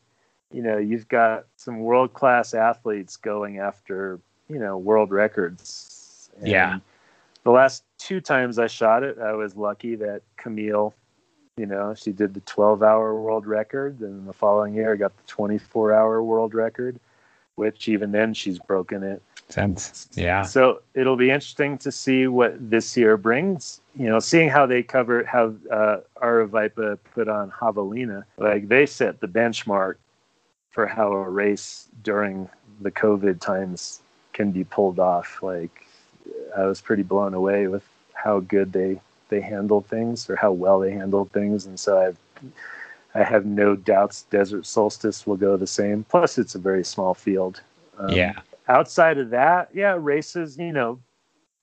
[0.52, 6.30] you know you've got some world class athletes going after you know world records.
[6.38, 6.78] And yeah
[7.48, 10.92] the last two times I shot it, I was lucky that Camille,
[11.56, 14.00] you know, she did the 12 hour world record.
[14.00, 17.00] And the following year, I got the 24 hour world record.
[17.54, 19.22] which even then she's broken it.
[19.48, 20.08] Sense.
[20.12, 20.42] Yeah.
[20.42, 23.80] So it'll be interesting to see what this year brings.
[23.96, 29.20] You know, seeing how they cover how uh, Aravaipa put on Javelina, like they set
[29.20, 29.94] the benchmark
[30.70, 32.48] for how a race during
[32.80, 34.00] the COVID times
[34.34, 35.42] can be pulled off.
[35.42, 35.86] Like
[36.56, 39.00] I was pretty blown away with how good they
[39.30, 42.18] they handled things or how well they handled things, and so I've
[43.14, 46.04] I have no doubts Desert Solstice will go the same.
[46.04, 47.62] Plus, it's a very small field.
[47.98, 48.40] Um, yeah.
[48.68, 50.58] Outside of that, yeah, races.
[50.58, 51.00] You know,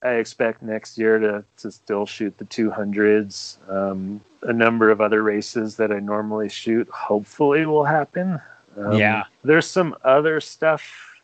[0.02, 3.58] I expect next year to to still shoot the 200s.
[3.70, 8.40] Um, a number of other races that I normally shoot hopefully will happen.
[8.76, 9.24] Um, yeah.
[9.42, 11.16] There's some other stuff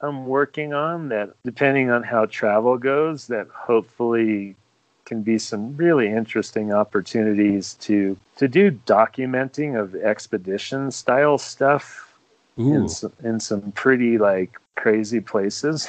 [0.00, 4.56] I'm working on that, depending on how travel goes, that hopefully
[5.04, 12.14] can be some really interesting opportunities to to do documenting of expedition style stuff
[12.56, 15.88] in some, in some pretty like crazy places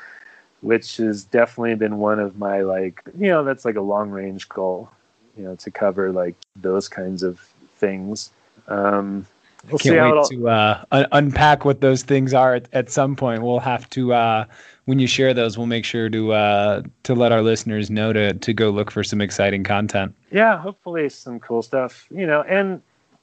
[0.62, 4.48] which has definitely been one of my like you know that's like a long range
[4.48, 4.90] goal
[5.36, 7.38] you know to cover like those kinds of
[7.76, 8.30] things
[8.68, 9.26] um
[9.70, 13.42] we'll can't wait to uh, un- unpack what those things are at, at some point.
[13.42, 14.44] We'll have to uh,
[14.84, 18.32] when you share those, we'll make sure to uh, to let our listeners know to
[18.32, 20.14] to go look for some exciting content.
[20.30, 22.06] Yeah, hopefully some cool stuff.
[22.10, 22.80] You know, and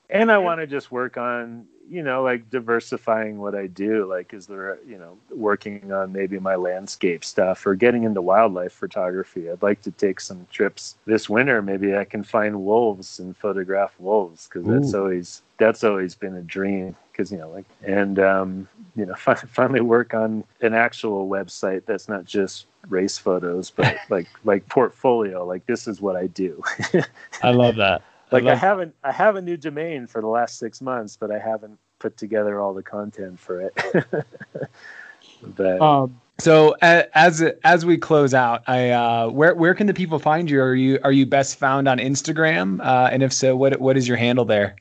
[0.10, 4.34] and I want to just work on you know like diversifying what i do like
[4.34, 9.50] is there you know working on maybe my landscape stuff or getting into wildlife photography.
[9.50, 11.62] I'd like to take some trips this winter.
[11.62, 16.42] Maybe i can find wolves and photograph wolves because that's always that's always been a
[16.42, 21.86] dream because you know like and um you know finally work on an actual website
[21.86, 26.64] that's not just race photos but like like portfolio like this is what i do.
[27.44, 28.02] I love that.
[28.32, 31.30] Like I, I haven't I have a new domain for the last six months, but
[31.30, 33.74] I haven't put together all the content for it.
[35.56, 40.20] but um, so as as we close out, I uh, where where can the people
[40.20, 40.62] find you?
[40.62, 42.86] Are you are you best found on Instagram?
[42.86, 44.76] Uh, and if so, what what is your handle there?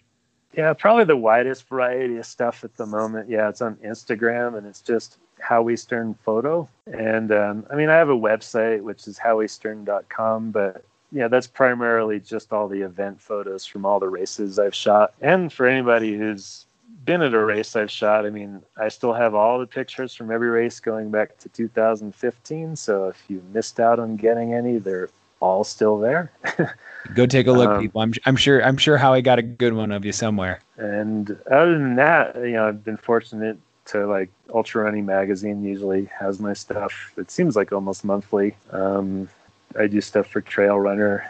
[0.57, 3.31] Yeah, probably the widest variety of stuff at the moment.
[3.31, 6.69] Yeah, it's on Instagram, and it's just Howie Stern Photo.
[6.93, 12.19] And um, I mean, I have a website which is howiestern.com, but yeah, that's primarily
[12.19, 15.15] just all the event photos from all the races I've shot.
[15.20, 16.66] And for anybody who's
[17.05, 20.31] been at a race I've shot, I mean, I still have all the pictures from
[20.31, 22.77] every race going back to 2015.
[22.77, 25.09] So if you missed out on getting any, they're
[25.40, 26.31] all still there.
[27.14, 28.01] Go take a look, um, people.
[28.01, 30.60] I'm I'm sure I'm sure Howie got a good one of you somewhere.
[30.77, 36.05] And other than that, you know, I've been fortunate to like Ultra Running Magazine usually
[36.06, 37.12] has my stuff.
[37.16, 38.55] It seems like almost monthly.
[38.70, 39.28] Um,
[39.77, 41.27] I do stuff for Trail Runner,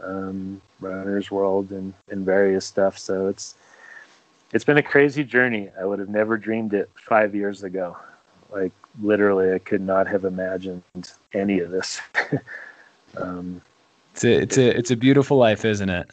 [0.00, 2.98] um, Runner's World, and and various stuff.
[2.98, 3.54] So it's
[4.52, 5.70] it's been a crazy journey.
[5.78, 7.96] I would have never dreamed it five years ago.
[8.50, 10.82] Like literally, I could not have imagined
[11.32, 12.00] any of this.
[13.16, 13.60] um,
[14.14, 16.10] it's a it's a it's a beautiful life, isn't it?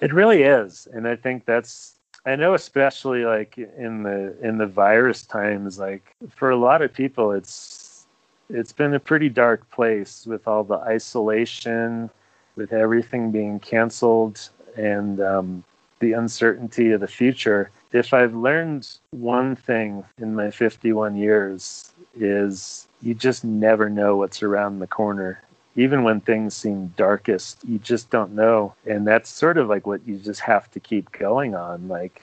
[0.00, 1.94] It really is, and I think that's
[2.24, 6.92] I know especially like in the in the virus times like for a lot of
[6.92, 8.06] people it's
[8.48, 12.10] it's been a pretty dark place with all the isolation,
[12.56, 15.64] with everything being canceled, and um,
[16.00, 17.70] the uncertainty of the future.
[17.92, 24.42] If I've learned one thing in my 51 years, is you just never know what's
[24.42, 25.42] around the corner.
[25.76, 28.74] Even when things seem darkest, you just don't know.
[28.86, 31.88] And that's sort of like what you just have to keep going on.
[31.88, 32.22] Like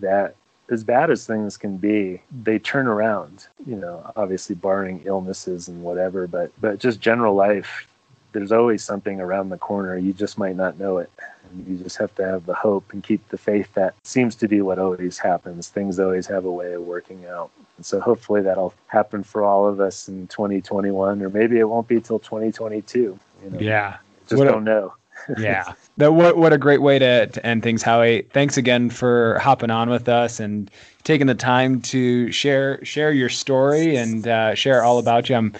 [0.00, 0.36] that
[0.70, 3.46] as bad as things can be, they turn around.
[3.66, 7.88] You know, obviously barring illnesses and whatever, but but just general life,
[8.32, 9.96] there's always something around the corner.
[9.96, 11.10] You just might not know it.
[11.54, 14.48] And you just have to have the hope and keep the faith that seems to
[14.48, 15.68] be what always happens.
[15.68, 17.50] Things always have a way of working out.
[17.76, 21.88] And so hopefully that'll happen for all of us in 2021, or maybe it won't
[21.88, 23.18] be till 2022.
[23.44, 23.58] You know?
[23.58, 23.96] Yeah.
[24.28, 24.94] Just what don't a- know
[25.38, 25.72] yeah.
[25.96, 28.22] That what what a great way to, to end things, Howie.
[28.32, 30.68] Thanks again for hopping on with us and
[31.04, 35.36] taking the time to share share your story and uh, share all about you.
[35.36, 35.52] I'm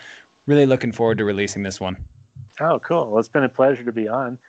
[0.47, 2.05] really looking forward to releasing this one.
[2.59, 3.11] Oh, cool.
[3.11, 4.41] Well, it's been a pleasure to be on.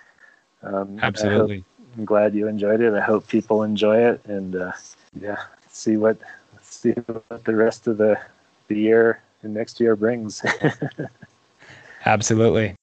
[0.66, 1.64] Um, Absolutely.
[1.98, 2.94] I'm glad you enjoyed it.
[2.94, 4.72] I hope people enjoy it, and uh,
[5.20, 6.18] yeah, see what
[6.62, 8.20] see what the rest of the
[8.68, 10.44] the year and next year brings.
[12.06, 12.76] Absolutely.